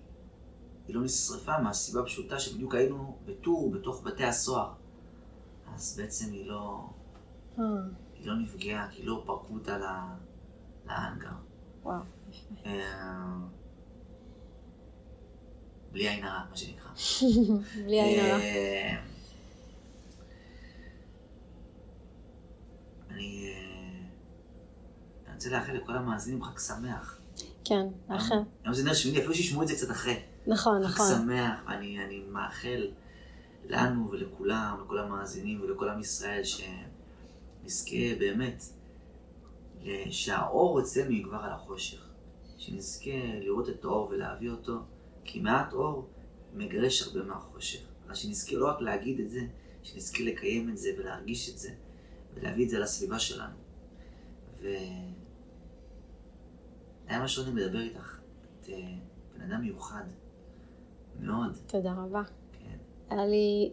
[0.89, 4.73] היא לא נשרפה מהסיבה הפשוטה שבדיוק היינו בטור בתוך בתי הסוהר.
[5.75, 6.91] אז בעצם היא לא...
[7.59, 7.65] אה.
[8.15, 9.79] היא לא נפגעה, כי לא פרקו אותה
[10.87, 11.29] להאנגר.
[11.83, 12.03] וואו.
[15.93, 16.91] בלי עין הרע, מה שנקרא.
[17.85, 18.39] בלי עין הרע.
[23.11, 23.55] אני
[25.35, 27.19] רוצה לאחל לכל המאזינים חג שמח.
[27.65, 28.35] כן, לאחל.
[28.65, 30.21] היום זה נר שמיני, אפילו שישמעו את זה קצת אחרי.
[30.47, 31.07] נכון, חג נכון.
[31.07, 32.91] שמח, ואני מאחל
[33.65, 36.43] לנו ולכולם, לכל המאזינים ולכל עם ישראל,
[37.67, 38.63] שנזכה באמת,
[40.11, 42.07] שהאור אצלנו יגבר על החושך.
[42.59, 43.11] שנזכה
[43.41, 44.75] לראות את האור ולהביא אותו,
[45.25, 46.09] כי מעט אור
[46.55, 47.81] מגרש הרבה מהחושך.
[48.09, 49.41] אז שנזכה לא רק להגיד את זה,
[49.83, 51.71] שנזכה לקיים את זה ולהרגיש את זה,
[52.35, 53.55] ולהביא את זה לסביבה שלנו.
[54.63, 54.69] ו...
[57.07, 58.21] היה משהו אני מדבר איתך.
[58.61, 58.95] את אה,
[59.37, 60.05] בן אדם מיוחד.
[61.21, 61.57] מאוד.
[61.67, 62.23] תודה רבה.
[62.53, 62.77] כן.
[63.11, 63.73] היה לי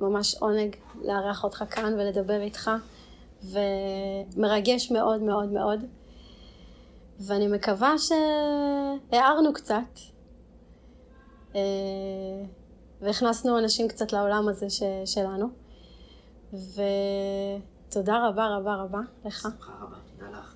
[0.00, 2.70] ממש עונג לארח אותך כאן ולדבר איתך,
[3.52, 5.80] ומרגש מאוד מאוד מאוד.
[7.20, 9.98] ואני מקווה שהערנו קצת,
[11.54, 11.60] אה,
[13.00, 14.82] והכנסנו אנשים קצת לעולם הזה ש...
[15.04, 15.48] שלנו.
[16.52, 19.40] ותודה רבה רבה רבה לך.
[19.42, 20.54] שמחה רבה, תודה לך.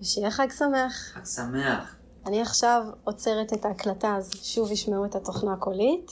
[0.00, 1.12] ושיהיה חג שמח.
[1.12, 1.96] חג שמח.
[2.26, 6.10] אני עכשיו עוצרת את ההקלטה, אז שוב ישמעו את התוכנה הקולית.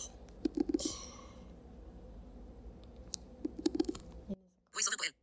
[4.75, 5.22] voiceover פועל.